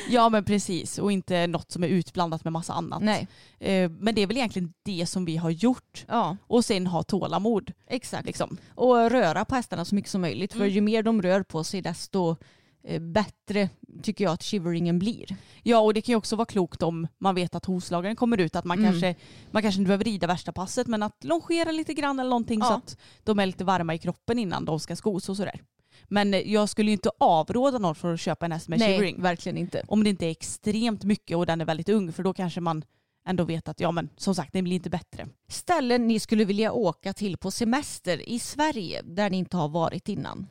[0.10, 3.02] Ja men precis och inte något som är utblandat med massa annat.
[3.04, 3.28] Nej,
[3.60, 6.06] Eh, Men det är väl egentligen det som vi har gjort.
[6.08, 7.72] ja Och sen ha tålamod.
[7.88, 8.26] exakt.
[8.26, 8.58] Liksom.
[8.76, 10.54] Och röra på hästarna så mycket som möjligt.
[10.54, 10.74] För Mm.
[10.74, 12.36] ju mer de rör på sig desto
[12.84, 13.70] eh, bättre
[14.04, 15.36] tycker jag att shiveringen blir.
[15.64, 18.56] Ja och det kan ju också vara klokt om man vet att hovslagaren kommer ut
[18.56, 18.92] att man, Mm.
[18.92, 19.16] kanske,
[19.52, 22.68] man kanske inte behöver rida värsta passet men att longera lite grann eller någonting så
[22.68, 22.76] Ja.
[22.78, 25.62] att de är lite varma i kroppen innan de ska skos och sådär.
[26.08, 28.94] Men eh, jag skulle ju inte avråda någon från att köpa en häst med Nej,
[28.94, 29.22] shivering.
[29.22, 29.84] verkligen inte.
[29.88, 32.84] Om det inte är extremt mycket och den är väldigt ung för då kanske man
[33.28, 35.28] ändå vet att ja men som sagt det blir inte bättre.
[35.50, 40.10] Ställen ni skulle vilja åka till på semester i Sverige där ni inte har varit
[40.10, 40.48] innan.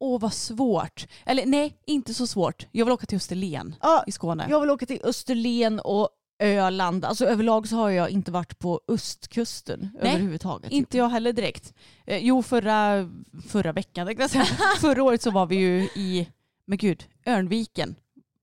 [0.00, 1.06] Åh vad svårt.
[1.26, 2.66] Eller nej, inte så svårt.
[2.72, 4.46] Jag vill åka till Österlen Ja, i Skåne.
[4.50, 6.08] jag vill åka till Österlen och
[6.42, 7.04] Öland.
[7.04, 10.72] Alltså överlag så har jag inte varit på östkusten Nej, överhuvudtaget.
[10.72, 11.74] Inte jag heller direkt.
[12.06, 13.10] Eh, jo, förra,
[13.48, 14.44] förra veckan tänkte jag säga.
[14.80, 16.28] Förra året så var vi ju i,
[16.66, 17.94] men gud, Örnviken.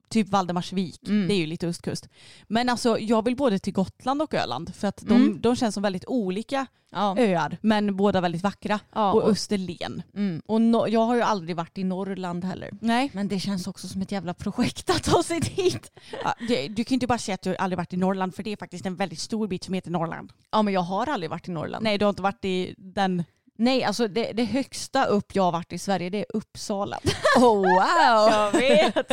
[0.10, 1.08] Typ Valdemarsvik.
[1.08, 1.28] Mm.
[1.28, 2.10] Det är ju lite östkust.
[2.48, 5.42] Men alltså jag vill både till Gotland och Öland för att de, Mm.
[5.42, 7.16] de känns som väldigt olika Ja.
[7.18, 8.80] öar men båda väldigt vackra.
[8.94, 10.04] Ja, och och- Österlen.
[10.16, 10.42] Mm.
[10.46, 12.70] Och no, jag har ju aldrig varit i Norrland heller.
[12.82, 13.10] Nej.
[13.14, 15.92] Men det känns också som ett jävla projekt att ta sig dit.
[16.24, 18.44] Ja, det, du kan ju inte bara säga att du aldrig varit i Norrland för
[18.44, 20.34] det är faktiskt en väldigt stor bit som heter Norrland.
[20.52, 21.84] Ja men jag har aldrig varit i Norrland.
[21.84, 23.24] Nej du har inte varit i den...
[23.58, 27.00] Nej alltså det, det högsta upp jag har varit i Sverige det är Uppsala.
[27.38, 28.32] Oh wow!
[28.32, 29.12] jag vet.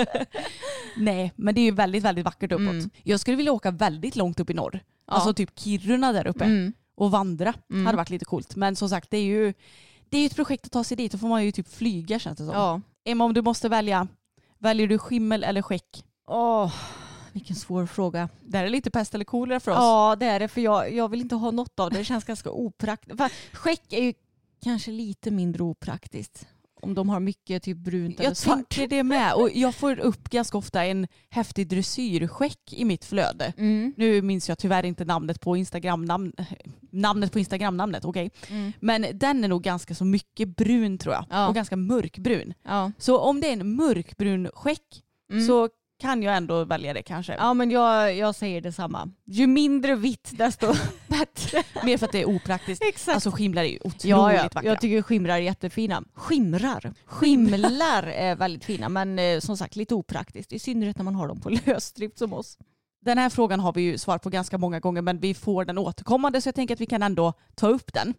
[0.96, 2.68] Nej men det är ju väldigt väldigt vackert uppåt.
[2.68, 2.90] Mm.
[3.02, 4.80] Jag skulle vilja åka väldigt långt upp i norr.
[5.06, 5.12] Ja.
[5.12, 6.44] Alltså typ Kiruna där uppe.
[6.44, 6.72] Mm.
[6.94, 7.54] Och vandra.
[7.70, 7.86] Mm.
[7.86, 8.56] hade varit lite coolt.
[8.56, 9.54] Men som sagt det är ju
[10.10, 11.12] det är ett projekt att ta sig dit.
[11.12, 12.54] Då får man ju typ flyga känns det som.
[12.54, 12.80] Ja.
[13.04, 14.08] Emma om du måste välja,
[14.58, 16.04] väljer du skimmel eller skäck?
[16.26, 16.72] Åh,
[17.32, 18.28] vilken svår fråga.
[18.40, 19.76] Det här är lite pest eller kolera för oss.
[19.78, 21.98] Ja det är det för jag, jag vill inte ha något av det.
[21.98, 23.22] Det känns ganska opraktiskt.
[23.52, 24.14] Skäck är ju
[24.62, 26.46] kanske lite mindre opraktiskt.
[26.84, 28.56] Om de har mycket typ brunt eller Jag svart.
[28.68, 29.34] tänker det med.
[29.34, 33.52] Och jag får upp ganska ofta en häftig dressyrskäck i mitt flöde.
[33.56, 33.94] Mm.
[33.96, 36.32] Nu minns jag tyvärr inte namnet på Instagram namn,
[36.90, 38.30] namnet på Instagram-namnet, okej.
[38.48, 38.72] Mm.
[38.80, 41.24] Men den är nog ganska så mycket brun tror jag.
[41.30, 41.48] Ja.
[41.48, 42.54] Och ganska mörkbrun.
[42.64, 42.92] Ja.
[42.98, 45.02] Så om det är en mörkbrun skäck
[45.32, 45.46] Mm.
[45.46, 45.68] så
[46.02, 47.34] kan jag ändå välja det kanske.
[47.34, 49.10] ja men jag, jag säger detsamma.
[49.24, 50.66] Ju mindre vitt desto
[51.06, 51.62] bättre.
[51.84, 52.82] Mer för att det är opraktiskt.
[52.84, 53.14] Exakt.
[53.14, 54.42] Alltså skimlar är ju otroligt Ja, ja.
[54.42, 54.64] vackra.
[54.64, 56.02] jag tycker skimrar är jättefina.
[56.14, 56.94] Skimrar?
[57.06, 60.52] Skimlar är väldigt fina men eh, som sagt lite opraktiskt.
[60.52, 62.58] I synnerhet när man har dem på lösdrift som oss.
[63.04, 65.78] Den här frågan har vi ju svarat på ganska många gånger men vi får den
[65.78, 68.14] återkommande så jag tänker att vi kan ändå ta upp den.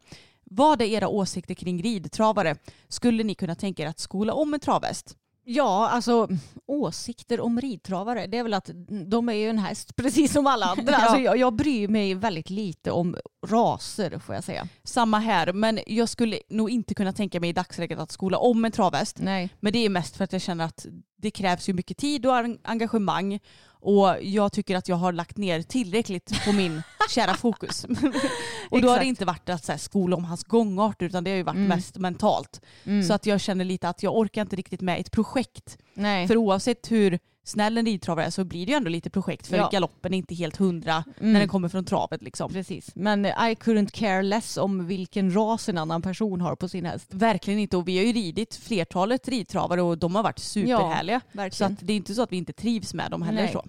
[0.46, 2.56] Vad är era åsikter kring ridtravare?
[2.88, 5.16] Skulle ni kunna tänka er att skola om en travhäst?
[5.46, 6.28] Ja, alltså
[6.68, 8.70] åsikter om ridtravare, det är väl att
[9.08, 10.92] de är ju en häst precis som alla andra.
[10.92, 10.98] Ja.
[10.98, 13.16] Alltså, jag, jag bryr mig väldigt lite om
[13.48, 14.68] raser får jag säga.
[14.84, 18.66] Samma här, men jag skulle nog inte kunna tänka mig i dagsläget att skola om
[18.66, 19.18] en travhäst.
[19.20, 19.50] Nej.
[19.60, 20.86] Men det är mest för att jag känner att
[21.18, 23.40] det krävs ju mycket tid och en- engagemang
[23.84, 27.86] och jag tycker att jag har lagt ner tillräckligt på min kära fokus.
[28.70, 31.30] och då har det inte varit att så här, skola om hans gångart utan det
[31.32, 31.68] har ju varit Mm.
[31.68, 32.62] mest mentalt.
[32.84, 33.04] Mm.
[33.04, 35.78] Så att jag känner lite att jag orkar inte riktigt med ett projekt.
[35.94, 36.28] Nej.
[36.28, 39.70] För oavsett hur snäll en ridtravare så blir det ju ändå lite projekt för Ja.
[39.72, 41.34] galoppen är inte helt hundra Mm.
[41.34, 42.52] när den kommer från travet liksom.
[42.54, 42.90] Precis.
[42.96, 47.08] Men I couldn't care less om vilken ras en annan person har på sin häst.
[47.14, 51.22] Verkligen inte och vi har ju ridit flertalet ridtravare och de har varit superhärliga.
[51.32, 51.74] så Verkligen.
[51.74, 53.42] att det är inte så att vi inte trivs med dem heller.
[53.44, 53.52] Nej.
[53.54, 53.66] Så.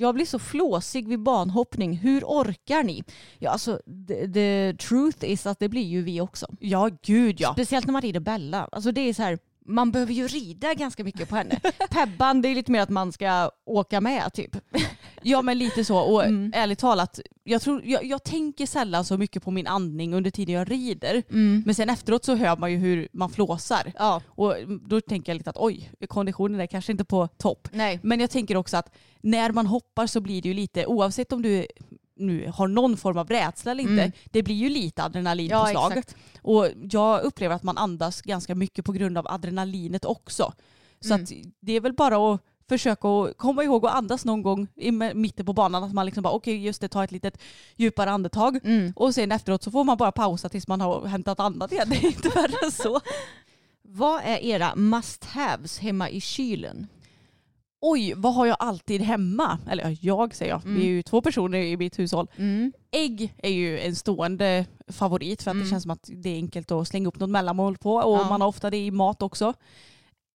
[0.00, 1.96] Jag blir så flåsig vid banhoppning.
[1.96, 3.04] Hur orkar ni?
[3.38, 6.46] Ja, alltså, the, the truth is att det blir ju vi också.
[6.60, 7.52] Ja gud ja.
[7.52, 8.68] Speciellt när man rider Bella.
[8.72, 9.38] Alltså det är så här,
[9.68, 11.60] man behöver ju rida ganska mycket på henne.
[11.90, 14.56] Pebban, det är lite mer att man ska åka med typ.
[15.22, 16.52] Ja men lite så och Mm.
[16.54, 20.54] ärligt talat, jag, tror, jag, jag tänker sällan så mycket på min andning under tiden
[20.54, 21.22] jag rider.
[21.30, 21.62] Mm.
[21.66, 23.92] Men sen efteråt så hör man ju hur man flåsar.
[23.98, 24.54] Ja, Och
[24.88, 27.68] då tänker jag lite att oj, konditionen är kanske inte på topp.
[27.72, 28.00] nej.
[28.02, 31.42] Men jag tänker också att när man hoppar så blir det ju lite, oavsett om
[31.42, 31.66] du
[32.18, 34.12] nu har någon form av rädsla eller inte, Mm.
[34.30, 35.92] det blir ju lite Ja, adrenalinpåslag.
[35.92, 36.16] exakt.
[36.42, 40.52] och jag upplever att man andas ganska mycket på grund av adrenalinet också.
[41.00, 41.26] Så Mm.
[41.60, 45.46] det är väl bara att försöka att komma ihåg att andas någon gång i mitten
[45.46, 45.84] på banan.
[45.84, 47.38] Att man liksom bara okej just det, ta ett litet
[47.76, 48.58] djupare andetag.
[48.64, 48.92] Mm.
[48.96, 51.88] Och sen efteråt så får man bara pausa tills man har hämtat andan igen.
[51.90, 53.00] Det är inte värre än så.
[53.82, 56.86] Vad är era must-haves hemma i kylen?
[57.80, 59.58] Oj, vad har jag alltid hemma?
[59.70, 60.74] Eller ja, jag säger jag, Mm.
[60.78, 62.26] vi är ju två personer i mitt hushåll.
[62.36, 62.72] Mm.
[62.90, 65.64] Ägg är ju en stående favorit för att Mm.
[65.64, 68.28] det känns som att det är enkelt att slänga upp något mellanmål på och Ja.
[68.28, 69.54] man har ofta det i mat också.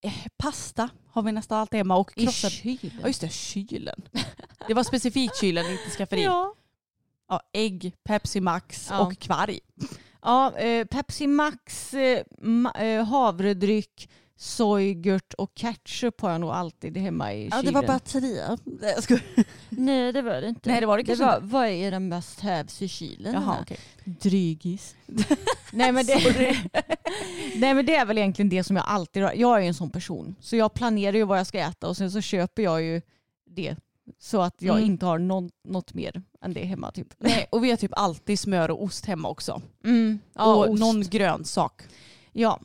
[0.03, 2.91] Eh, pasta har vi nästan alltid hemma och I kylen?
[3.01, 4.01] Ja just det, kylen.
[4.67, 6.23] Det var specifikt kylen, inte skafferi.
[6.23, 6.53] Ja.
[7.29, 7.41] Ja.
[7.53, 8.99] ägg, Pepsi Max Ja.
[9.07, 9.59] och kvarg.
[10.21, 14.09] Ja, eh, Pepsi Max, eh, ma- eh, havredryck,
[14.43, 17.85] sojgurt och ketchup har jag nog alltid hemma i kylen.
[17.87, 18.57] batterier.
[18.63, 19.19] Nej, jag.
[19.69, 20.69] Nej det var det inte.
[20.69, 23.33] Nej, det var det det kanske var, Vad är era must haves i kylen?
[23.33, 23.77] Jaha, okej.
[24.05, 24.95] Drygis.
[25.71, 26.15] Nej, men det,
[27.55, 29.33] nej men det är väl egentligen det som jag alltid har.
[29.33, 30.35] Jag är ju en sån person.
[30.39, 33.01] Så jag planerar ju vad jag ska äta och sen så köper jag ju
[33.49, 33.75] det.
[34.19, 34.89] Så att jag Mm.
[34.91, 37.07] inte har någon, något mer än det hemma typ.
[37.17, 39.61] Nej, och vi har typ alltid smör och ost hemma också.
[39.83, 40.19] Mm.
[40.33, 40.79] Ja, och ost.
[40.79, 41.81] någon grönsak.
[42.31, 42.59] Ja,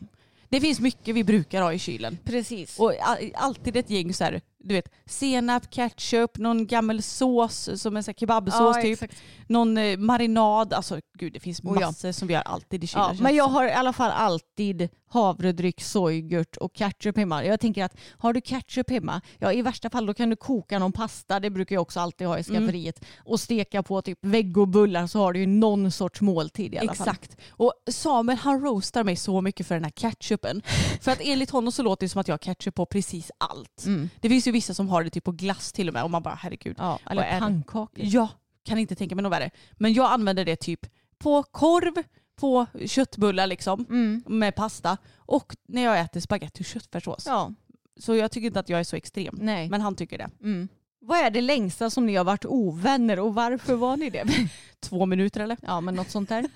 [0.51, 2.18] Det finns mycket vi brukar ha i kylen.
[2.24, 2.78] precis.
[2.78, 2.92] Och
[3.34, 8.12] alltid ett gäng så här, du vet, senap, ketchup, någon gammal sås som en så
[8.12, 8.92] kebabsås ja, typ.
[8.92, 9.22] exakt.
[9.46, 11.86] Någon eh, marinad, alltså gud det finns Oh, ja.
[11.86, 13.16] massor som vi har alltid i kylen.
[13.16, 17.45] Ja, men jag har i alla fall alltid havredryck, sojgurt och ketchup hemma.
[17.45, 20.79] Jag tänker att har du ketchup hemma, ja i värsta fall då kan du koka
[20.79, 22.61] någon pasta, det brukar jag också alltid ha i Mm.
[22.63, 26.95] skafferiet, och steka på typ vegobullar så har du ju någon sorts måltid i alla
[26.95, 27.09] fall.
[27.09, 27.37] Exakt.
[27.51, 30.63] Och Samuel han roastar mig så mycket för den här ketchupen.
[31.01, 33.85] för att enligt honom så låter det som att jag har ketchup på precis allt.
[33.87, 34.09] Mm.
[34.21, 36.23] Det finns ju vissa som har det typ på glass till och med och man
[36.23, 36.77] bara herregud.
[36.79, 38.05] Ja, eller pannkakor.
[38.05, 38.29] Ja,
[38.65, 39.51] kan inte tänka mig något värre.
[39.73, 40.81] Men jag använder det typ
[41.19, 42.03] på korv,
[42.39, 44.22] på köttbullar liksom Mm.
[44.26, 47.24] med pasta och när jag äter spagetti och köttfärssås.
[47.26, 47.53] Ja,
[48.01, 49.39] Så jag tycker inte att jag är så extrem.
[49.41, 49.68] nej.
[49.68, 50.30] Men han tycker det.
[50.43, 50.68] Mm.
[51.01, 54.24] Vad är det längsta som ni har varit ovänner och varför var ni det?
[54.80, 55.57] Två minuter eller?
[55.62, 56.47] Ja men något sånt där.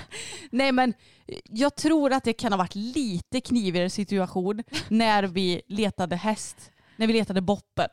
[0.50, 0.94] Nej men
[1.48, 6.70] jag tror att det kan ha varit lite knivigare situation när vi letade häst.
[6.96, 7.88] När vi letade boppen.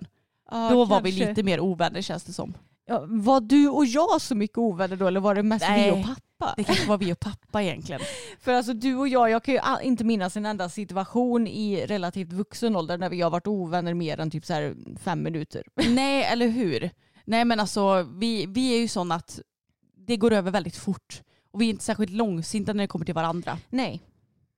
[0.52, 1.30] Ja, Då var vi kanske.
[1.30, 2.54] lite mer ovänner känns det som.
[2.86, 5.92] Ja, var du och jag så mycket ovänner då eller var det mest Nej.
[5.92, 6.22] vi och pappa?
[6.58, 8.02] Det kanske var vi och pappa egentligen.
[8.40, 12.34] För alltså du och jag, jag kan ju inte minnas en enda situation i relativt
[12.34, 15.64] vuxen ålder när vi har varit ovänner mer än typ så här fem minuter.
[15.90, 16.90] Nej eller hur.
[17.26, 19.40] Nej men alltså vi, vi är ju sådana att
[20.08, 21.22] det går över väldigt fort.
[21.52, 23.58] Och vi är inte särskilt långsinta när det kommer till varandra.
[23.70, 24.02] Nej.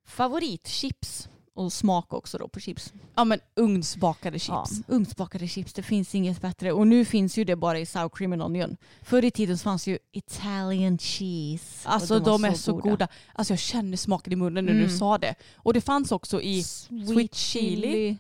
[0.06, 2.94] Favoritchips och smak också då på chips.
[3.16, 4.82] Ja men ugnsbakade Ja, chips.
[4.88, 6.72] ugnsbakade chips, det finns inget bättre.
[6.72, 8.78] Och nu finns ju det bara i sour cream and onion.
[9.02, 11.90] Förr i tiden så fanns ju Italian cheese.
[11.90, 13.08] Alltså de, var är så goda.
[13.34, 14.84] Alltså jag känner smaken i munnen när Mm.
[14.84, 15.36] du sa det.
[15.56, 18.18] Och det fanns också i, Sweet chili.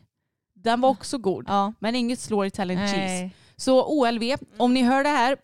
[0.56, 1.46] den var också god.
[1.48, 1.74] Ja.
[1.80, 2.98] Men inget slår Italian cheese.
[2.98, 3.36] Nej.
[3.56, 4.24] Så OLV,
[4.58, 5.38] om ni hör det här,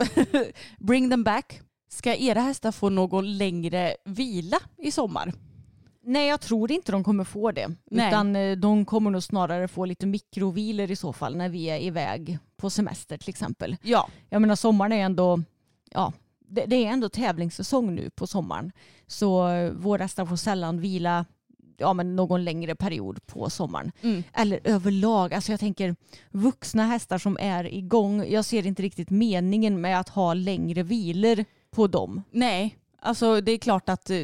[0.85, 1.61] bring them back.
[1.89, 5.33] Ska era hästar få någon längre vila i sommar?
[6.09, 7.67] Nej, jag tror inte de kommer få det.
[7.91, 8.07] Nej.
[8.07, 11.79] Utan eh, de kommer nog snarare få lite mikrovilor i så fall när vi är
[11.79, 13.77] iväg på semester till exempel.
[13.81, 14.09] Ja.
[14.29, 15.41] Jag menar sommaren är ändå,
[15.91, 18.71] ja, det, det är ändå tävlingssäsong nu på sommaren.
[19.07, 21.25] Så eh, våra hästar får sällan vila
[21.77, 23.91] ja, men någon längre period på sommaren.
[24.01, 24.23] Mm.
[24.33, 25.95] Eller överlag, alltså jag tänker
[26.31, 31.45] vuxna hästar som är igång, jag ser inte riktigt meningen med att ha längre vilor
[31.71, 32.23] på dem.
[32.31, 32.77] Nej,
[33.07, 34.21] alltså det är klart att, eh,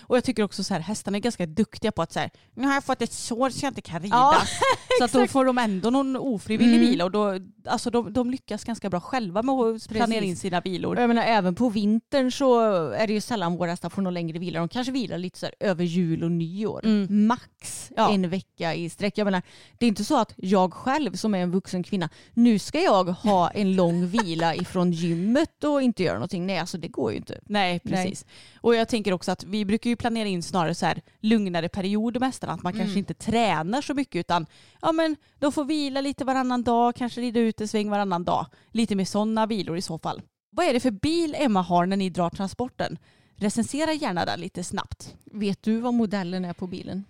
[0.00, 2.66] och jag tycker också så här, hästarna är ganska duktiga på att så här, nu
[2.66, 4.16] har jag fått ett sår så jag inte kan rida.
[4.16, 4.42] Ja,
[4.98, 6.86] så att då får de ändå någon ofrivillig Mm.
[6.90, 10.60] vila och då, alltså de, de lyckas ganska bra själva med att planera in sina
[10.60, 10.98] vilor.
[10.98, 12.60] jag menar även på vintern så
[12.90, 14.58] är det ju sällan våra hästar får någon längre vila.
[14.58, 16.84] De kanske vilar lite så här över jul och nyår.
[16.84, 17.26] Mm.
[17.26, 18.10] Max Ja.
[18.12, 19.18] en vecka i sträck.
[19.18, 19.42] Jag menar,
[19.78, 23.04] det är inte så att jag själv som är en vuxen kvinna, nu ska jag
[23.04, 26.46] ha en lång vila ifrån gymmet och inte göra någonting.
[26.46, 27.40] Nej, alltså det går ju inte.
[27.46, 28.25] Nej, precis.
[28.60, 32.20] Och jag tänker också att vi brukar ju planera in snarare så här lugnare perioder
[32.20, 32.52] med hästarna.
[32.52, 34.46] Att man kanske inte tränar så mycket utan
[34.82, 38.46] ja, men de får vila lite varannan dag, kanske rida ut en sväng varannan dag.
[38.72, 40.22] Lite mer sådana vilor i så fall.
[40.50, 42.98] Vad är det för bil Emma har när ni drar transporten?
[43.36, 45.14] Recensera gärna den lite snabbt.
[45.24, 47.04] Vet du vad modellen är på bilen?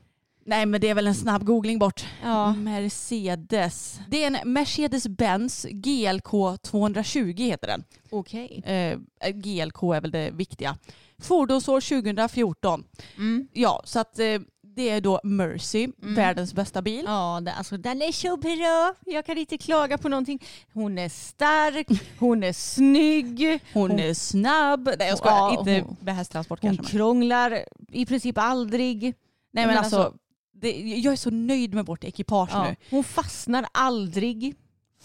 [0.44, 2.04] Nej men det är väl en snabb googling bort.
[2.22, 2.52] Ja.
[2.52, 4.00] Mercedes.
[4.08, 7.84] Det är en Mercedes-Benz GLK 220 heter den.
[8.10, 8.62] Okej.
[8.64, 8.98] Eh,
[9.30, 10.76] GLK är väl det viktiga.
[11.22, 12.84] Fordonsår 2014.
[13.16, 13.48] Mm.
[13.52, 14.38] Ja, så att eh,
[14.76, 17.04] det är då Mercy, världens bästa bil.
[17.06, 18.94] Ja, det, alltså den är så bra.
[19.14, 20.42] Jag kan inte klaga på någonting.
[20.72, 21.86] Hon är stark,
[22.18, 24.90] hon är snygg, Hon, Hon- är snabb.
[24.98, 26.82] Nej jag skojar, Ja, inte hon- med hästtransport hon kanske.
[26.94, 26.98] Men.
[27.00, 29.02] krånglar i princip aldrig.
[29.02, 29.12] Nej
[29.52, 30.18] men, men alltså, alltså-
[30.60, 32.64] det, jag är så nöjd med vårt ekipage Ja.
[32.64, 32.76] nu.
[32.90, 34.54] Hon fastnar aldrig.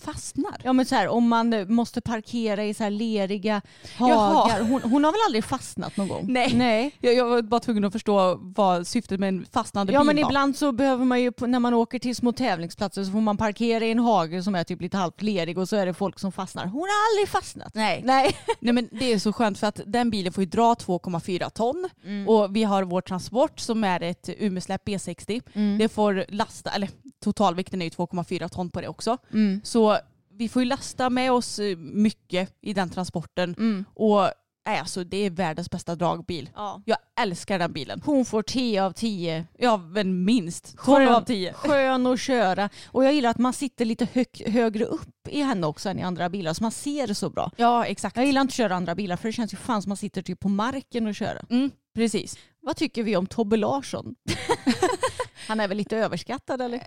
[0.02, 0.58] Fastnar.
[0.64, 3.62] Ja men så här, om man eh, måste parkera i så här leriga
[3.98, 4.62] hagar.
[4.62, 6.26] Hon, hon har väl aldrig fastnat någon gång?
[6.30, 6.54] Nej.
[6.54, 6.96] Nej.
[7.00, 10.16] Jag, jag var bara tvungen att förstå vad syftet med en fastnande Ja bil men
[10.16, 10.30] var.
[10.30, 13.86] ibland så behöver man ju, när man åker till små tävlingsplatser så får man parkera
[13.86, 16.32] i en hage som är typ lite halvt lerig och så är det folk som
[16.32, 16.66] fastnar.
[16.66, 17.76] Hon har aldrig fastnat.
[17.76, 18.02] Nej.
[18.06, 18.38] Nej.
[18.60, 21.90] Nej men det är så skönt för att den bilen får ju dra 2,4 ton
[22.28, 25.42] och vi har vår transport som är ett Umeåsläp B60.
[25.54, 25.78] Mm.
[25.78, 26.90] Det får lasta, eller
[27.24, 29.18] totalvikten är ju 2,4 ton på det också.
[29.34, 29.62] Mm.
[29.64, 29.91] Så
[30.42, 33.86] vi får ju lasta med oss eh, mycket i den transporten Mm.
[33.96, 34.32] och
[34.66, 36.50] alltså, det är världens bästa dragbil.
[36.56, 36.82] Ja.
[36.86, 38.02] Jag älskar den bilen.
[38.06, 39.46] Hon får 10 av 10.
[39.58, 41.54] Ja men minst 12 av 10.
[41.56, 42.70] Skön att köra.
[42.86, 46.02] Och jag gillar att man sitter lite hög, högre upp i henne också än i
[46.04, 47.52] andra bilar så man ser det så bra.
[47.58, 48.18] Ja exakt.
[48.18, 50.22] Jag gillar inte att köra andra bilar för det känns ju fan som man sitter
[50.22, 51.40] typ på marken och köra.
[51.50, 52.38] Mm, precis.
[52.62, 54.16] Vad tycker vi om Tobbe Larsson?
[55.48, 56.82] han är väl lite överskattad eller?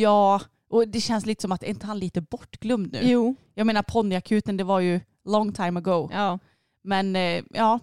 [0.00, 0.40] Ja,
[0.70, 3.00] och det känns lite som att är inte han lite bortglömd nu?
[3.02, 3.34] Jo.
[3.54, 6.08] Jag menar ponnyakuten det var ju long time ago.
[6.12, 6.38] Ja.
[6.82, 7.80] Men eh, ja,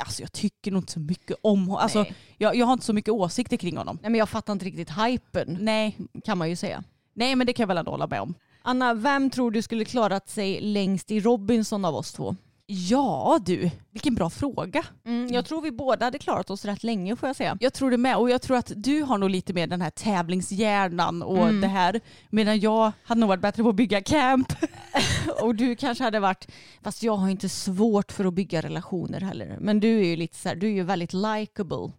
[0.00, 1.82] alltså, jag tycker nog inte så mycket om honom.
[1.82, 2.06] Alltså,
[2.38, 3.98] jag, jag har inte så mycket åsikter kring honom.
[4.02, 6.84] Nej men jag fattar inte riktigt hypen Nej, kan man ju säga.
[7.14, 8.34] nej men det kan jag väl ändå hålla med om.
[8.62, 12.36] Anna, vem tror du skulle klarat sig längst i Robinson av oss två?
[12.68, 14.84] Ja du, vilken bra fråga.
[15.06, 17.56] Mm, jag tror vi båda hade klarat oss rätt länge får jag säga.
[17.60, 19.90] Jag tror det med och jag tror att du har nog lite mer den här
[19.90, 21.60] tävlingshjärnan och Mm.
[21.60, 22.00] det här.
[22.30, 24.52] Medan jag hade nog varit bättre på att bygga camp.
[25.42, 26.48] Och du kanske hade varit,
[26.82, 29.58] fast jag har inte svårt för att bygga relationer heller.
[29.60, 31.92] Men du är ju lite så här, du är ju väldigt likable.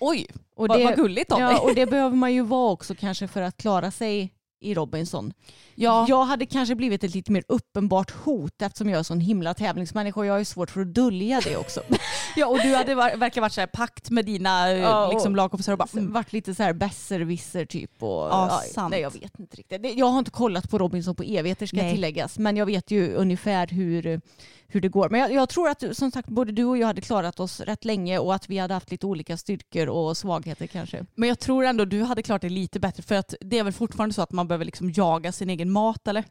[0.00, 0.26] Oj,
[0.56, 1.58] Och vad, vad gulligt av ja, dig.
[1.58, 5.32] och det behöver man ju vara också kanske för att klara sig i Robinson.
[5.74, 6.06] Ja.
[6.08, 10.20] Jag hade kanske blivit ett lite mer uppenbart hot eftersom jag är sån himla tävlingsmänniska
[10.20, 11.80] och jag har ju svårt för att dölja det också.
[12.36, 15.36] ja, och du hade var, verkligen varit så här pakt med dina eh, Ja, liksom,
[15.36, 16.12] lagkompisar och bara mm.
[16.12, 18.02] varit lite så här besserwisser typ.
[18.02, 18.90] Och, Ja, sant.
[18.90, 19.98] Nej jag vet inte riktigt.
[19.98, 21.92] Jag har inte kollat på Robinson på evigheter ska Nej.
[21.92, 22.38] tilläggas.
[22.38, 24.20] Men jag vet ju ungefär hur,
[24.68, 25.08] hur det går.
[25.08, 27.84] Men jag, jag tror att som sagt både du och jag hade klarat oss rätt
[27.84, 31.06] länge och att vi hade haft lite olika styrkor och svagheter kanske.
[31.14, 33.72] Men jag tror ändå du hade klarat det lite bättre för att det är väl
[33.72, 36.24] fortfarande så att man behöver liksom jaga sin egen mat eller?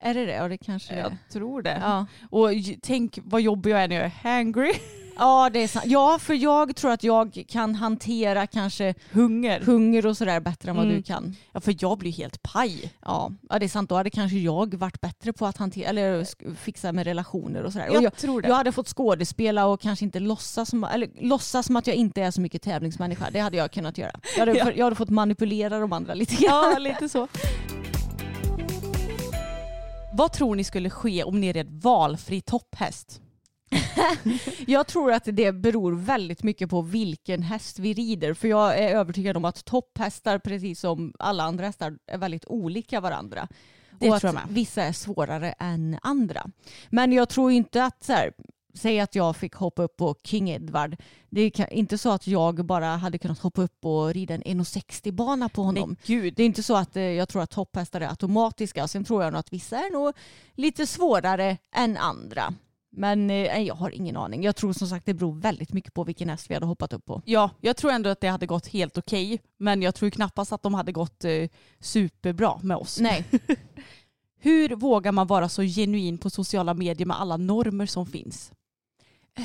[0.00, 0.32] Är det det?
[0.32, 1.16] Ja det kanske det är.
[1.32, 1.78] tror det.
[1.82, 2.06] Ja.
[2.30, 2.50] Och
[2.82, 4.72] tänk vad jobbig jag är när jag är hangry.
[5.18, 5.84] ja det är sant.
[5.88, 9.60] Ja för jag tror att jag kan hantera kanske Hunger.
[9.60, 10.96] hunger och sådär bättre än vad Mm.
[10.96, 11.36] du kan.
[11.52, 12.92] Ja för jag blir helt paj.
[13.04, 13.32] Ja.
[13.50, 13.88] ja det är sant.
[13.90, 17.72] Då hade kanske jag varit bättre på att hantera eller sk- fixa med relationer och
[17.72, 17.96] sådär.
[17.96, 18.48] Och Jag, tror det.
[18.48, 22.22] Jag hade fått skådespela och kanske inte låtsas som, eller låtsas som att jag inte
[22.22, 23.26] är så mycket tävlingsmänniska.
[23.32, 24.20] Det hade jag kunnat göra.
[24.36, 24.70] Jag hade, Ja.
[24.76, 26.72] jag hade fått manipulera de andra lite grann.
[26.72, 27.28] Ja, lite så.
[30.16, 33.20] Vad tror ni skulle ske om ni red valfri topphäst?
[34.66, 38.34] Jag tror att det beror väldigt mycket på vilken häst vi rider.
[38.34, 43.00] För jag är övertygad om att topphästar, precis som alla andra hästar, är väldigt olika
[43.00, 43.48] varandra.
[43.98, 46.46] Det och att vissa är svårare än andra.
[46.90, 48.32] Men jag tror inte att så här,
[48.76, 50.96] Säg att jag fick hoppa upp på King Edward.
[51.30, 55.12] Det är inte så att jag bara hade kunnat hoppa upp och rida en 1,60
[55.12, 55.88] bana på honom.
[55.88, 56.34] Nej, gud.
[56.36, 58.88] Det är inte så att eh, jag tror att topphästar är automatiska.
[58.88, 60.12] Sen tror jag nog att vissa är nog
[60.54, 62.54] lite svårare än andra.
[62.96, 64.42] Men eh, jag har ingen aning.
[64.42, 67.04] Jag tror som sagt det beror väldigt mycket på vilken häst vi hade hoppat upp
[67.04, 67.22] på.
[67.24, 69.40] Ja, jag tror ändå att det hade gått helt okej.
[69.58, 71.48] Men jag tror knappast att de hade gått eh,
[71.80, 73.00] superbra med oss.
[73.00, 73.24] Nej.
[74.40, 78.52] Hur vågar man vara så genuin på sociala medier med alla normer som finns?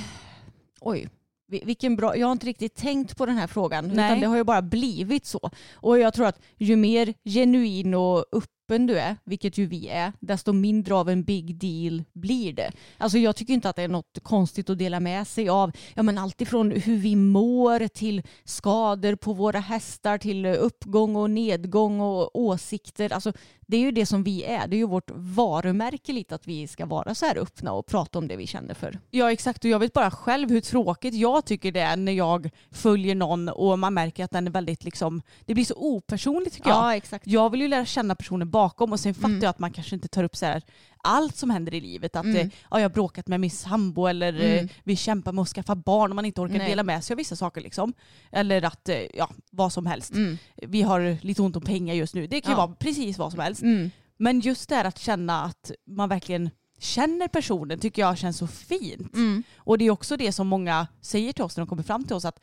[0.82, 1.10] Oj.
[1.48, 3.88] Vi- Vilken bra, jag har inte riktigt tänkt på den här frågan.
[3.88, 4.06] Nej.
[4.12, 5.50] Utan det har ju bara blivit så.
[5.74, 8.26] Och jag tror att ju mer genuin och
[8.70, 12.72] öppen du är, vilket ju vi är, desto mindre av en big deal blir det.
[12.98, 16.04] Alltså jag tycker inte att det är något konstigt att dela med sig av ja,
[16.04, 22.02] men allt ifrån hur vi mår till skador på våra hästar till uppgång och nedgång
[22.02, 23.14] och åsikter.
[23.14, 23.34] Alltså,
[23.70, 24.68] det är ju det som vi är.
[24.68, 28.20] Det är ju vårt varumärke lite att vi ska vara så här öppna och prata
[28.20, 29.00] om det vi känner för.
[29.12, 32.50] Ja exakt och jag vet bara själv hur tråkigt jag tycker det är när jag
[32.72, 36.70] följer någon och man märker att den är väldigt liksom, det blir så opersonligt tycker
[36.70, 36.96] jag.
[36.96, 37.28] exakt.
[37.28, 39.42] Jag vill ju lära känna personen bakom och sen fattar Mm.
[39.44, 40.62] jag att man kanske inte tar upp så här
[41.04, 42.16] allt som händer i livet.
[42.16, 42.36] Att Mm.
[42.38, 44.70] eh, ja, jag har bråkat med min sambo eller eh, Mm.
[44.84, 46.70] vi kämpar med att skaffa barn och man inte orkar Nej.
[46.70, 47.62] dela med sig av vissa saker.
[47.62, 47.94] Liksom.
[48.32, 50.12] Eller att, eh, ja, vad som helst.
[50.14, 50.38] Mm.
[50.56, 52.28] Vi har lite ont om pengar just nu.
[52.28, 52.66] Det kan ju Ja.
[52.68, 53.62] vara precis vad som helst.
[53.62, 53.92] Mm.
[54.18, 56.50] Men just det här att känna att man verkligen
[56.80, 59.14] känner personen tycker jag känns så fint.
[59.16, 59.44] Mm.
[59.58, 62.16] Och det är också det som många säger till oss när de kommer fram till
[62.16, 62.26] oss.
[62.26, 62.40] att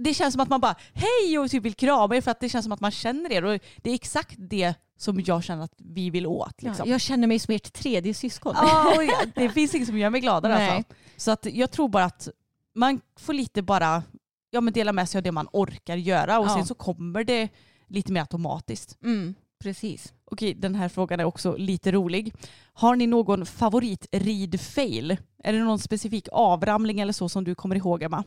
[0.00, 2.48] Det känns som att man bara hej och typ vill krama er för att det
[2.48, 3.44] känns som att man känner er.
[3.44, 6.62] Och det är exakt det som jag känner att vi vill åt.
[6.62, 6.86] Liksom.
[6.88, 8.54] Ja, jag känner mig som ert tredje syskon.
[8.56, 10.94] Ja, och jag- det finns inget som gör mig gladare alltså.
[11.16, 12.28] Så att jag tror bara att
[12.74, 14.02] man får lite bara
[14.50, 16.54] ja, men dela med sig av det man orkar göra och Ja.
[16.54, 17.48] sen så kommer det
[17.86, 18.98] lite mer automatiskt.
[19.02, 20.12] Mm, precis.
[20.24, 22.34] Okej, den här frågan är också lite rolig.
[22.72, 25.16] Har ni någon favoritrid-fail?
[25.44, 28.24] Är det någon specifik avramling eller så som du kommer ihåg Emma?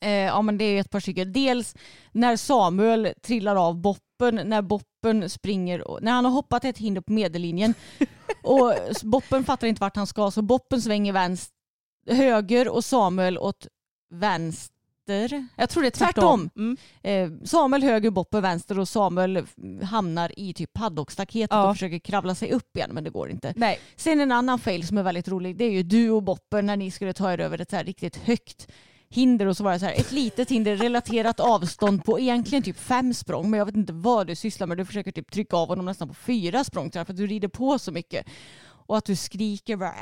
[0.00, 1.32] Eh, ja men det är ett par stycken.
[1.32, 1.74] Dels
[2.12, 7.00] när Samuel trillar av boppen, när boppen springer, och- när han har hoppat ett hinder
[7.00, 7.74] på medellinjen
[8.42, 11.54] och boppen fattar inte vart han ska så boppen svänger vänster,
[12.10, 13.66] höger och Samuel åt
[14.14, 15.46] vänster.
[15.56, 16.50] Jag tror det är Tvärtom.
[16.54, 16.76] tvärtom.
[17.02, 17.40] Mm.
[17.40, 19.46] Eh, Samuel höger, boppen vänster och Samuel
[19.82, 21.68] hamnar i typ paddockstaketet Ja.
[21.68, 23.52] och försöker kravla sig upp igen men det går inte.
[23.56, 23.80] Nej.
[23.96, 26.76] Sen en annan fail som är väldigt rolig, det är ju du och Boppen när
[26.76, 28.68] ni skulle ta er över ett så här riktigt högt
[29.14, 32.78] hinder och så var det så här, ett litet hinder relaterat avstånd på egentligen typ
[32.78, 34.76] fem språng men jag vet inte vad du sysslar med.
[34.76, 37.78] Du försöker typ trycka av honom nästan på fyra språng för att du rider på
[37.78, 38.26] så mycket.
[38.86, 39.94] Och att du skriker bara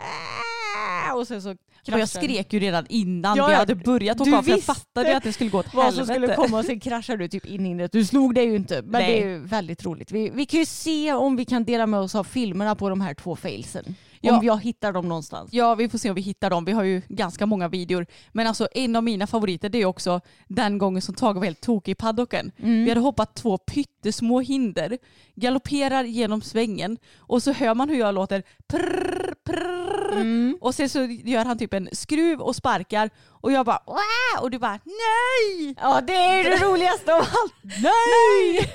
[1.15, 4.43] och sen så kraschar jag skrek ju redan innan Ja, vi hade börjat åka av
[4.43, 6.07] för jag fattade att det skulle gå åt vad helvete.
[6.07, 7.93] som skulle komma och sen kraschar du typ in i hindret.
[7.93, 9.21] Du slog dig ju inte men Nej.
[9.21, 10.13] det är väldigt roligt.
[10.13, 13.01] Vi, vi kan ju se om vi kan dela med oss av filmerna på de
[13.01, 13.95] här två failsen.
[14.21, 14.39] Ja.
[14.39, 15.53] Om jag hittar dem någonstans.
[15.53, 16.65] Ja, vi får se om vi hittar dem.
[16.65, 18.07] Vi har ju ganska många videor.
[18.33, 21.61] Men alltså en av mina favoriter det är också den gången som Tage var helt
[21.61, 22.53] tokig i paddocken.
[22.59, 22.85] Mm.
[22.85, 24.99] Vi hade hoppat två pyttesmå hinder,
[25.35, 30.13] galopperar genom svängen och så hör man hur jag låter prrr, prrr.
[30.13, 30.59] Mm.
[30.61, 34.43] Och sen så gör han typ en skruv och sparkar och jag bara Wah!
[34.43, 35.75] och du bara nej!
[35.81, 37.55] Ja det är det roligaste av allt.
[37.83, 38.73] Nej!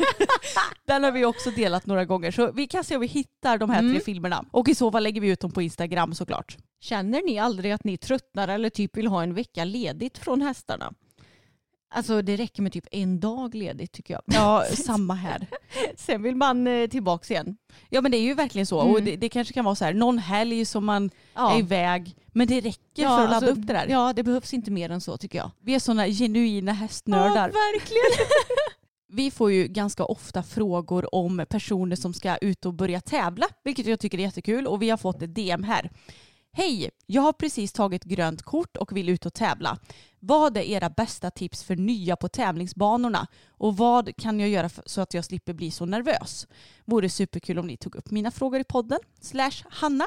[0.87, 3.69] Den har vi också delat några gånger så vi kan se om vi hittar de
[3.69, 3.91] här Mm.
[3.93, 4.45] tre filmerna.
[4.51, 6.57] Och i så fall lägger vi ut dem på Instagram såklart.
[6.81, 10.93] Känner ni aldrig att ni tröttnar eller typ vill ha en vecka ledigt från hästarna?
[11.95, 14.21] Alltså det räcker med typ en dag ledigt tycker jag.
[14.25, 15.47] Ja, samma här.
[15.97, 17.57] Sen vill man eh, tillbaks igen.
[17.89, 18.81] Ja men det är ju verkligen så.
[18.81, 18.93] Mm.
[18.93, 21.55] Och det, det kanske kan vara så här, någon helg som man Ja.
[21.55, 22.15] är iväg.
[22.33, 23.87] Men det räcker för att ladda upp det där.
[23.89, 25.51] Ja, det behövs inte mer än så tycker jag.
[25.61, 27.51] Vi är sådana genuina hästnördar.
[27.51, 28.27] verkligen.
[29.15, 33.85] Vi får ju ganska ofta frågor om personer som ska ut och börja tävla, vilket
[33.85, 35.91] jag tycker är jättekul och vi har fått ett DM här.
[36.55, 39.77] Hej, jag har precis tagit grönt kort och vill ut och tävla.
[40.19, 45.01] Vad är era bästa tips för nya på tävlingsbanorna och vad kan jag göra så
[45.01, 46.47] att jag slipper bli så nervös?
[46.85, 48.99] Vore superkul om ni tog upp mina frågor i podden.
[49.21, 50.05] Slash Hanna.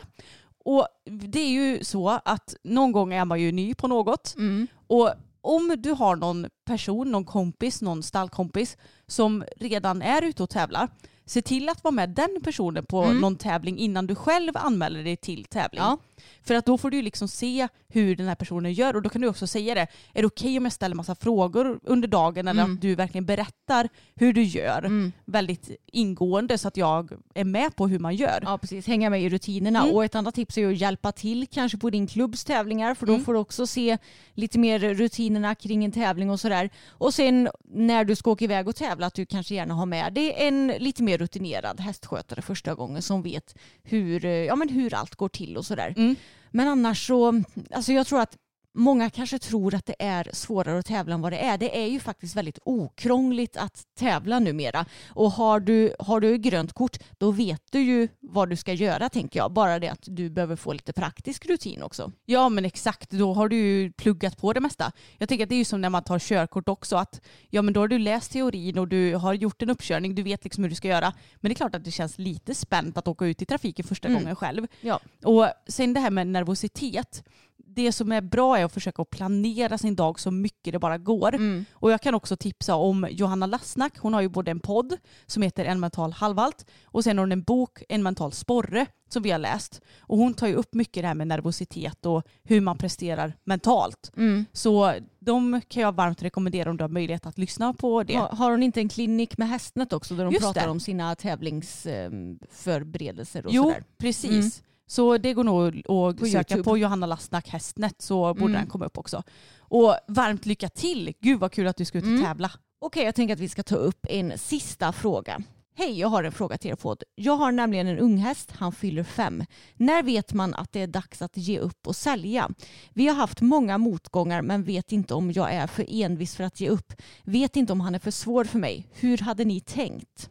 [0.64, 4.66] Och det är ju så att någon gång är man ju ny på något Mm.
[4.86, 8.76] och om du har någon person, någon kompis, någon stallkompis
[9.07, 10.88] som redan är ute och tävlar,
[11.27, 13.18] se till att vara med den personen på Mm.
[13.20, 15.81] någon tävling innan du själv anmäler dig till tävling.
[15.83, 15.99] Ja.
[16.43, 19.20] För att då får du liksom se hur den här personen gör och då kan
[19.22, 19.87] du också säga det.
[20.14, 22.74] Är det okej om jag ställer massa frågor under dagen eller Mm.
[22.74, 25.12] att du verkligen berättar hur du gör Mm.
[25.24, 28.39] väldigt ingående så att jag är med på hur man gör.
[28.43, 29.83] Ja precis, hänga med i rutinerna.
[29.83, 29.95] Mm.
[29.95, 33.12] Och ett annat tips är att hjälpa till kanske på din klubbs tävlingar för då
[33.12, 33.24] Mm.
[33.24, 33.99] får du också se
[34.35, 36.70] lite mer rutinerna kring en tävling och sådär.
[36.89, 40.12] Och sen när du ska åka iväg och tävla att du kanske gärna har med
[40.14, 44.94] dig en lite mer rutinerad hästskötare första gången som vet hur, eh, ja, men hur
[44.94, 45.94] allt går till och sådär.
[45.96, 46.16] Mm.
[46.50, 48.36] Men annars så, alltså jag tror att
[48.79, 51.59] Många kanske tror att det är svårare att tävla än vad det är.
[51.59, 54.87] Det är ju faktiskt väldigt okrångligt att tävla numera.
[55.09, 59.09] Och har du, har du grönt kort då vet du ju vad du ska göra
[59.09, 59.53] tänker jag.
[59.53, 62.12] Bara det att du behöver få lite praktisk rutin också.
[62.24, 64.93] Ja men exakt, då har du ju pluggat på det mesta.
[65.18, 67.20] Jag tänker att det är ju som när man tar körkort också att
[67.51, 70.45] ja men då har du läst teorin och du har gjort en uppkörning, du vet
[70.45, 71.12] liksom hur du ska göra.
[71.37, 74.09] Men det är klart att det känns lite spänt att åka ut i trafiken första
[74.09, 74.20] Mm.
[74.22, 74.66] gången själv.
[74.81, 75.01] Ja.
[75.24, 77.24] Och sen det här med nervositet.
[77.59, 81.34] Det som är bra är att försöka planera sin dag så mycket det bara går.
[81.34, 81.64] Mm.
[81.72, 83.98] Och jag kan också tipsa om Johanna Lassnack.
[83.98, 84.96] Hon har ju både en podd
[85.26, 89.22] som heter En mental halvalt och sen har hon en bok, En mental sporre, som
[89.22, 89.80] vi har läst.
[90.00, 94.12] Och hon tar ju upp mycket det här med nervositet och hur man presterar mentalt.
[94.16, 94.44] Mm.
[94.52, 98.14] Så de kan jag varmt rekommendera om du har möjlighet att lyssna på det.
[98.14, 100.70] Har, har hon inte en klinik med Hästnet också där de Just pratar det.
[100.70, 103.84] om sina tävlingsförberedelser och Jo, sådär?
[103.98, 104.30] precis.
[104.30, 104.50] Mm.
[104.87, 106.62] Så det går nog att På söka YouTube.
[106.62, 108.53] på Johanna Lassnack Hästnet så borde Mm.
[108.53, 109.22] den komma upp också.
[109.59, 111.12] Och varmt lycka till!
[111.20, 112.24] Gud vad kul att du ska ut och Mm.
[112.24, 112.51] tävla.
[112.80, 115.43] Okej, jag tänker att vi ska ta upp en sista fråga.
[115.78, 117.03] Hej, jag har en fråga till er podd.
[117.14, 119.45] Jag har nämligen en unghäst, han fyller fem.
[119.74, 122.51] När vet man att det är dags att ge upp och sälja?
[122.93, 126.61] Vi har haft många motgångar men vet inte om jag är för envis för att
[126.61, 126.93] ge upp.
[127.24, 128.87] Vet inte om han är för svår för mig.
[128.93, 130.30] Hur hade ni tänkt?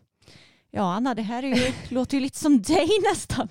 [0.75, 3.47] Ja, Anna, det här är ju, låter ju lite som dig nästan.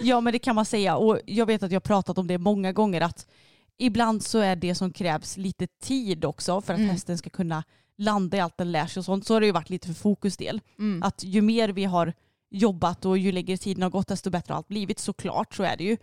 [0.00, 2.38] Ja men det kan man säga och jag vet att jag har pratat om det
[2.38, 3.26] många gånger att
[3.78, 6.90] ibland så är det som krävs lite tid också för att Mm.
[6.90, 7.64] hästen ska kunna
[7.98, 9.26] landa i allt den lär sig och sånt.
[9.26, 10.60] Så har det ju varit lite för fokusdel.
[10.78, 11.02] Mm.
[11.02, 12.12] Att ju mer vi har
[12.50, 14.98] jobbat och ju längre tiden har gått desto bättre har allt blivit.
[14.98, 15.96] Såklart så är det ju.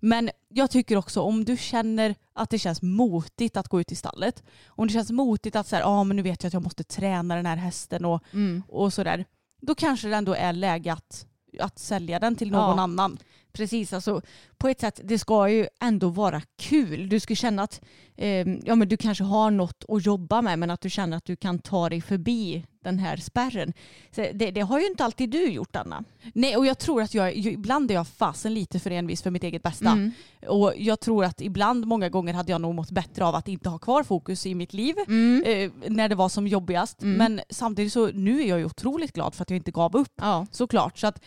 [0.00, 3.94] Men jag tycker också om du känner att det känns motigt att gå ut i
[3.94, 4.42] stallet.
[4.66, 7.36] Om det känns motigt att säga, ah, men nu vet jag att jag måste träna
[7.36, 8.62] den här hästen och, Mm.
[8.68, 9.24] och sådär.
[9.60, 11.26] Då kanske det ändå är läge att,
[11.60, 12.82] att sälja den till någon Ja.
[12.82, 13.18] annan.
[13.58, 14.20] Precis, alltså
[14.56, 17.08] på ett sätt, det ska ju ändå vara kul.
[17.08, 17.80] Du ska känna att
[18.16, 21.24] eh, ja, men du kanske har något att jobba med men att du känner att
[21.24, 23.72] du kan ta dig förbi den här spärren.
[24.14, 26.04] Det, det har ju inte alltid du gjort Anna.
[26.34, 29.44] Nej och jag tror att jag, ibland är jag fasen lite för envis för mitt
[29.44, 29.90] eget bästa.
[29.90, 30.12] Mm.
[30.46, 33.68] Och jag tror att ibland, många gånger hade jag nog mått bättre av att inte
[33.68, 34.94] ha kvar fokus i mitt liv.
[35.08, 35.42] Mm.
[35.46, 37.02] Eh, när det var som jobbigast.
[37.02, 37.18] Mm.
[37.18, 40.12] Men samtidigt så nu är jag ju otroligt glad för att jag inte gav upp.
[40.16, 40.46] Ja.
[40.50, 40.98] Såklart.
[40.98, 41.20] Så att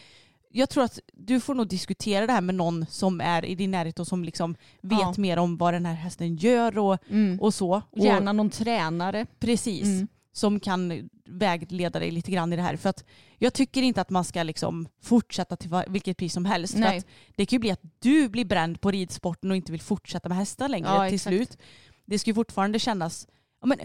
[0.51, 3.71] jag tror att du får nog diskutera det här med någon som är i din
[3.71, 5.13] närhet och som liksom vet Ja.
[5.17, 7.39] mer om vad den här hästen gör och, Mm.
[7.39, 7.81] och så.
[7.91, 9.25] Och, Gärna någon tränare.
[9.39, 9.85] Precis.
[9.85, 10.07] Mm.
[10.33, 12.75] Som kan vägleda dig lite grann i det här.
[12.77, 13.03] För att
[13.37, 16.73] jag tycker inte att man ska liksom fortsätta till vilket pris som helst.
[16.73, 16.97] För Nej.
[16.97, 20.29] att det kan ju bli att du blir bränd på ridsporten och inte vill fortsätta
[20.29, 21.35] med hästar längre Ja, till exakt.
[21.35, 21.57] slut.
[22.05, 23.27] Det ska ju fortfarande kännas...
[23.65, 23.77] Men,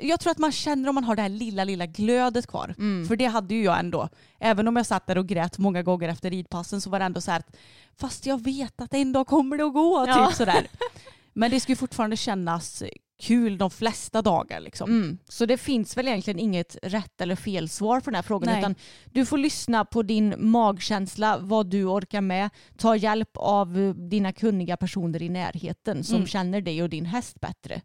[0.00, 2.74] jag tror att man känner om man har det här lilla, lilla glödet kvar.
[2.78, 3.08] Mm.
[3.08, 4.08] För det hade ju jag ändå.
[4.40, 7.20] Även om jag satt där och grät många gånger efter ridpassen så var det ändå
[7.20, 7.56] så här att
[7.96, 10.04] fast jag vet att en dag kommer det att gå.
[10.08, 10.26] Ja.
[10.26, 10.66] Typ sådär.
[11.34, 12.82] Men det ska ju fortfarande kännas
[13.22, 14.60] kul de flesta dagar.
[14.60, 14.90] Liksom.
[14.90, 15.18] Mm.
[15.28, 18.58] Så det finns väl egentligen inget rätt eller fel svar på den här frågan Nej.
[18.58, 22.50] utan du får lyssna på din magkänsla, vad du orkar med.
[22.76, 26.26] Ta hjälp av eh, dina kunniga personer i närheten som Mm.
[26.26, 27.80] känner dig och din häst bättre.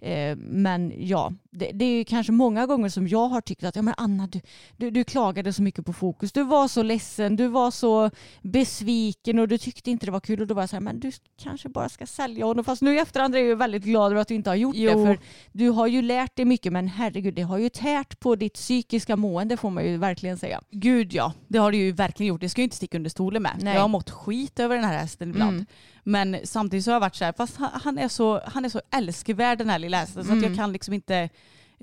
[0.00, 3.76] Eh, Men ja, det, det är ju kanske många gånger som jag har tyckt att
[3.76, 4.40] ja, men Anna, du,
[4.76, 6.32] du, du klagade så mycket på fokus.
[6.32, 8.10] Du var så ledsen, du var så
[8.42, 10.40] besviken och du tyckte inte det var kul.
[10.40, 11.12] Och då var jag så här, men du
[11.42, 12.64] kanske bara ska sälja honom.
[12.64, 14.90] Fast nu i efterhand är jag väldigt glad över att du inte har gjort Jo.
[14.90, 15.06] det.
[15.06, 15.18] För
[15.52, 19.16] du har ju lärt dig mycket, men herregud, det har ju tärt på ditt psykiska
[19.16, 20.60] mående får man ju verkligen säga.
[20.70, 22.40] Gud ja, det har det ju verkligen gjort.
[22.40, 23.52] Det ska jag inte sticka under stolen med.
[23.60, 23.74] Nej.
[23.74, 25.52] Jag har mått skit över den här hästen ibland.
[25.56, 25.66] Mm.
[26.04, 28.68] Men samtidigt så har jag varit så här, fast han, han, är, så, han är
[28.68, 30.44] så älskvärd den här lilla hästen så att Mm.
[30.50, 31.28] jag kan liksom inte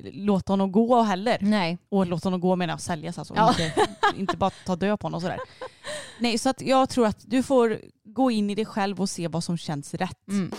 [0.03, 1.37] låta honom gå heller.
[1.41, 1.77] Nej.
[1.89, 3.33] Och låta honom gå menar jag säljas alltså.
[3.35, 3.49] Ja.
[3.49, 3.73] Inte,
[4.15, 5.39] inte bara ta död på honom och sådär.
[6.19, 9.27] Nej så att jag tror att du får gå in i det själv och se
[9.27, 10.27] vad som känns rätt.
[10.27, 10.51] Mm.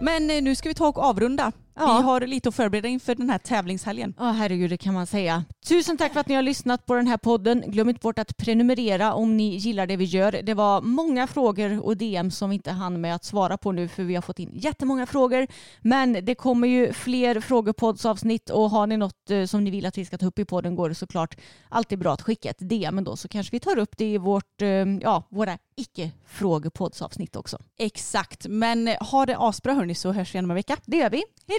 [0.00, 1.52] Men eh, nu ska vi ta och avrunda.
[1.76, 1.96] Ja.
[1.96, 4.14] Vi har lite att förbereda inför den här tävlingshelgen.
[4.18, 5.44] Ja, herregud, det kan man säga.
[5.66, 7.64] Tusen tack för att ni har lyssnat på den här podden.
[7.66, 10.32] Glöm inte bort att prenumerera om ni gillar det vi gör.
[10.42, 13.88] Det var många frågor och DM som vi inte hann med att svara på nu
[13.88, 15.46] för vi har fått in jättemånga frågor.
[15.80, 19.98] Men det kommer ju fler frågepoddsavsnitt och har ni något eh, som ni vill att
[19.98, 21.36] vi ska ta upp i podden går det såklart
[21.68, 24.62] alltid bra att skicka ett DM då så kanske vi tar upp det i vårt,
[24.62, 24.68] eh,
[25.00, 27.58] ja, våra icke-frågepoddsavsnitt också.
[27.78, 30.76] Exakt, men ha det asbra hörni så hörs vi igen om en vecka.
[30.86, 31.22] Det gör vi.
[31.48, 31.58] Hej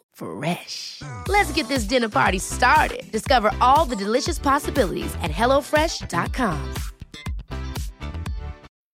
[0.13, 1.01] Fresh.
[1.27, 3.11] Let's get this dinner party started.
[3.11, 6.73] Discover all the delicious possibilities at hellofresh.com.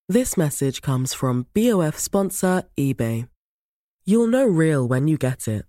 [0.10, 3.27] This message comes from BOF sponsor eBay.
[4.06, 5.65] You'll know real when you get it.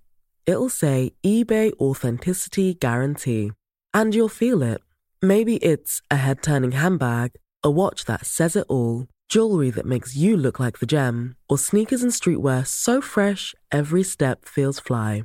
[0.46, 3.50] It'll say eBay Authenticity Guarantee.
[3.92, 4.80] And you'll feel it.
[5.20, 7.32] Maybe it's a head turning handbag,
[7.64, 11.58] a watch that says it all, jewelry that makes you look like the gem, or
[11.58, 15.24] sneakers and streetwear so fresh every step feels fly.